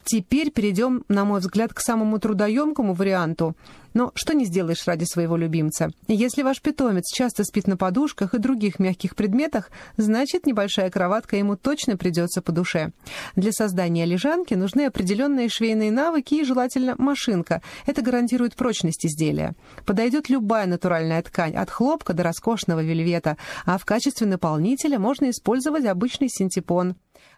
Теперь 0.06 0.52
перейдем, 0.52 1.04
на 1.08 1.26
мой 1.26 1.40
взгляд, 1.40 1.74
к 1.74 1.80
самому 1.80 2.20
трудоемкому 2.20 2.94
варианту. 2.94 3.56
Но 3.96 4.12
что 4.14 4.34
не 4.34 4.46
сделаешь 4.46 4.86
ради 4.86 5.04
своего 5.06 5.36
любимца? 5.36 5.90
Если 6.08 6.44
ваш 6.44 6.62
питомец 6.62 7.12
часто 7.12 7.44
спит 7.44 7.66
на 7.66 7.76
подушках 7.76 8.36
и 8.36 8.38
других 8.38 8.78
мягких 8.78 9.16
предметах, 9.16 9.72
значит, 9.98 10.46
небольшая 10.46 10.92
кроватка 10.92 11.38
ему 11.38 11.56
точно 11.56 11.98
придется 11.98 12.44
по 12.44 12.52
душе. 12.52 12.92
Для 13.36 13.52
создания 13.52 14.06
лежанки 14.06 14.54
нужны 14.54 14.86
определенные 14.86 15.50
швейные 15.50 15.92
навыки 15.92 16.36
и, 16.36 16.44
желательно, 16.44 16.94
машинка. 17.00 17.64
Это 17.88 18.04
гарантирует 18.04 18.56
прочность 18.56 19.08
изделия. 19.08 19.56
Подойдет 19.88 20.30
любая 20.30 20.68
натуральная 20.68 21.24
ткань, 21.24 21.56
от 21.56 21.72
хлопка 21.72 22.14
до 22.14 22.22
роскошного 22.22 22.84
вельвета, 22.84 23.38
а 23.66 23.80
в 23.80 23.86
качестве 23.86 24.28
наполнителя 24.28 25.00
можно 25.00 25.32
использовать 25.32 25.86
обычный 25.86 26.28
синтепон. 26.30 26.96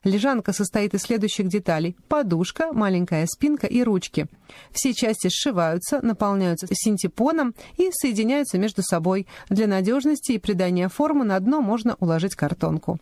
Лежанка 0.07 0.53
состоит 0.53 0.93
из 0.93 1.01
следующих 1.01 1.49
деталей. 1.49 1.97
Подушка, 2.07 2.71
маленькая 2.71 3.25
спинка 3.27 3.67
и 3.67 3.83
ручки. 3.83 4.27
Все 4.71 4.93
части 4.93 5.27
сшиваются, 5.27 5.99
наполняются 6.01 6.65
синтепоном 6.71 7.53
и 7.75 7.89
соединяются 7.91 8.57
между 8.57 8.81
собой. 8.83 9.27
Для 9.49 9.67
надежности 9.67 10.31
и 10.31 10.37
придания 10.37 10.87
формы 10.87 11.25
на 11.25 11.37
дно 11.41 11.59
можно 11.59 11.97
уложить 11.99 12.35
картонку. 12.35 12.99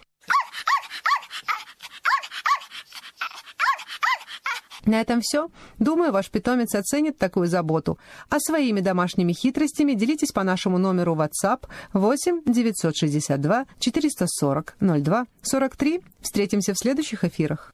На 4.85 5.01
этом 5.01 5.21
все. 5.21 5.49
Думаю, 5.79 6.11
ваш 6.11 6.29
питомец 6.29 6.75
оценит 6.75 7.17
такую 7.17 7.47
заботу. 7.47 7.97
А 8.29 8.39
своими 8.39 8.81
домашними 8.81 9.33
хитростями 9.33 9.93
делитесь 9.93 10.31
по 10.31 10.43
нашему 10.43 10.77
номеру 10.77 11.15
WhatsApp 11.15 11.67
8 11.93 12.41
962 12.45 13.65
440 13.79 14.75
02 14.79 15.25
43. 15.41 16.01
Встретимся 16.21 16.73
в 16.73 16.77
следующих 16.77 17.23
эфирах. 17.23 17.73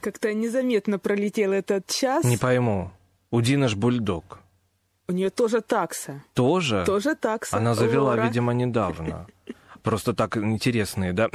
Как-то 0.00 0.32
незаметно 0.32 0.98
пролетел 0.98 1.52
этот 1.52 1.86
час. 1.88 2.24
Не 2.24 2.36
пойму. 2.36 2.90
У 3.30 3.40
Дины 3.40 3.68
ж 3.68 3.74
бульдог. 3.74 4.38
У 5.08 5.12
нее 5.12 5.30
тоже 5.30 5.60
такса. 5.60 6.22
Тоже? 6.34 6.84
Тоже 6.86 7.14
такса. 7.14 7.56
Она 7.56 7.74
завела, 7.74 8.10
Лора. 8.10 8.22
видимо, 8.22 8.52
недавно. 8.52 9.26
Просто 9.86 10.14
так 10.14 10.36
интересные, 10.36 11.12
да? 11.12 11.28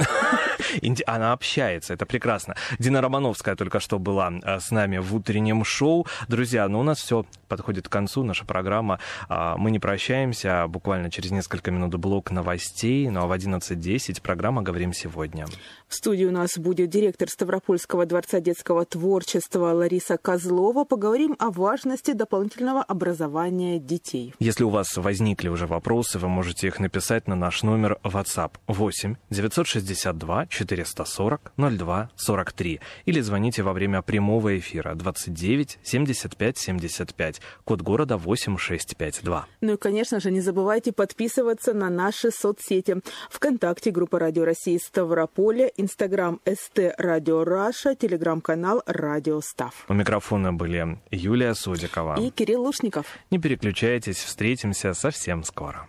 Она 1.06 1.32
общается, 1.32 1.94
это 1.94 2.04
прекрасно. 2.04 2.54
Дина 2.78 3.00
Романовская 3.00 3.56
только 3.56 3.80
что 3.80 3.98
была 3.98 4.30
а, 4.42 4.60
с 4.60 4.70
нами 4.70 4.98
в 4.98 5.14
утреннем 5.14 5.64
шоу. 5.64 6.06
Друзья, 6.28 6.68
ну 6.68 6.80
у 6.80 6.82
нас 6.82 6.98
все 6.98 7.24
подходит 7.52 7.86
к 7.86 7.92
концу, 7.92 8.24
наша 8.24 8.46
программа. 8.46 8.98
А, 9.28 9.58
мы 9.58 9.70
не 9.70 9.78
прощаемся, 9.78 10.66
буквально 10.68 11.10
через 11.10 11.32
несколько 11.32 11.70
минут 11.70 11.94
блок 11.96 12.30
новостей, 12.30 13.10
ну 13.10 13.20
а 13.20 13.26
в 13.26 13.32
11.10 13.32 14.22
программа 14.22 14.62
«Говорим 14.62 14.94
сегодня». 14.94 15.44
В 15.86 15.94
студии 15.94 16.24
у 16.24 16.30
нас 16.30 16.56
будет 16.56 16.88
директор 16.88 17.28
Ставропольского 17.28 18.06
дворца 18.06 18.40
детского 18.40 18.86
творчества 18.86 19.74
Лариса 19.74 20.16
Козлова. 20.16 20.84
Поговорим 20.84 21.36
о 21.38 21.50
важности 21.50 22.12
дополнительного 22.12 22.82
образования 22.82 23.78
детей. 23.78 24.32
Если 24.38 24.64
у 24.64 24.70
вас 24.70 24.96
возникли 24.96 25.48
уже 25.48 25.66
вопросы, 25.66 26.18
вы 26.18 26.28
можете 26.28 26.68
их 26.68 26.80
написать 26.80 27.28
на 27.28 27.34
наш 27.34 27.62
номер 27.62 27.98
WhatsApp 28.02 28.52
8 28.66 29.16
962 29.28 30.46
440 30.46 31.52
02 31.58 32.10
43 32.16 32.80
или 33.04 33.20
звоните 33.20 33.62
во 33.62 33.74
время 33.74 34.00
прямого 34.00 34.56
эфира 34.56 34.94
29 34.94 35.80
75 35.82 36.56
75, 36.56 37.41
код 37.64 37.82
города 37.82 38.16
8652. 38.16 39.46
Ну 39.60 39.74
и, 39.74 39.76
конечно 39.76 40.20
же, 40.20 40.30
не 40.30 40.40
забывайте 40.40 40.92
подписываться 40.92 41.72
на 41.72 41.90
наши 41.90 42.30
соцсети. 42.30 42.96
ВКонтакте 43.30 43.90
группа 43.90 44.18
Радио 44.18 44.44
России 44.44 44.78
Ставрополя, 44.78 45.70
Инстаграм 45.76 46.40
ST 46.46 46.94
Radio 46.98 47.44
Russia, 47.44 47.94
Телеграм-канал 47.94 48.82
Радио 48.86 49.40
Став. 49.40 49.84
У 49.88 49.94
микрофона 49.94 50.52
были 50.52 50.98
Юлия 51.10 51.54
Судикова 51.54 52.20
и 52.20 52.30
Кирилл 52.30 52.62
Лушников. 52.62 53.06
Не 53.30 53.38
переключайтесь, 53.38 54.18
встретимся 54.18 54.94
совсем 54.94 55.44
скоро. 55.44 55.88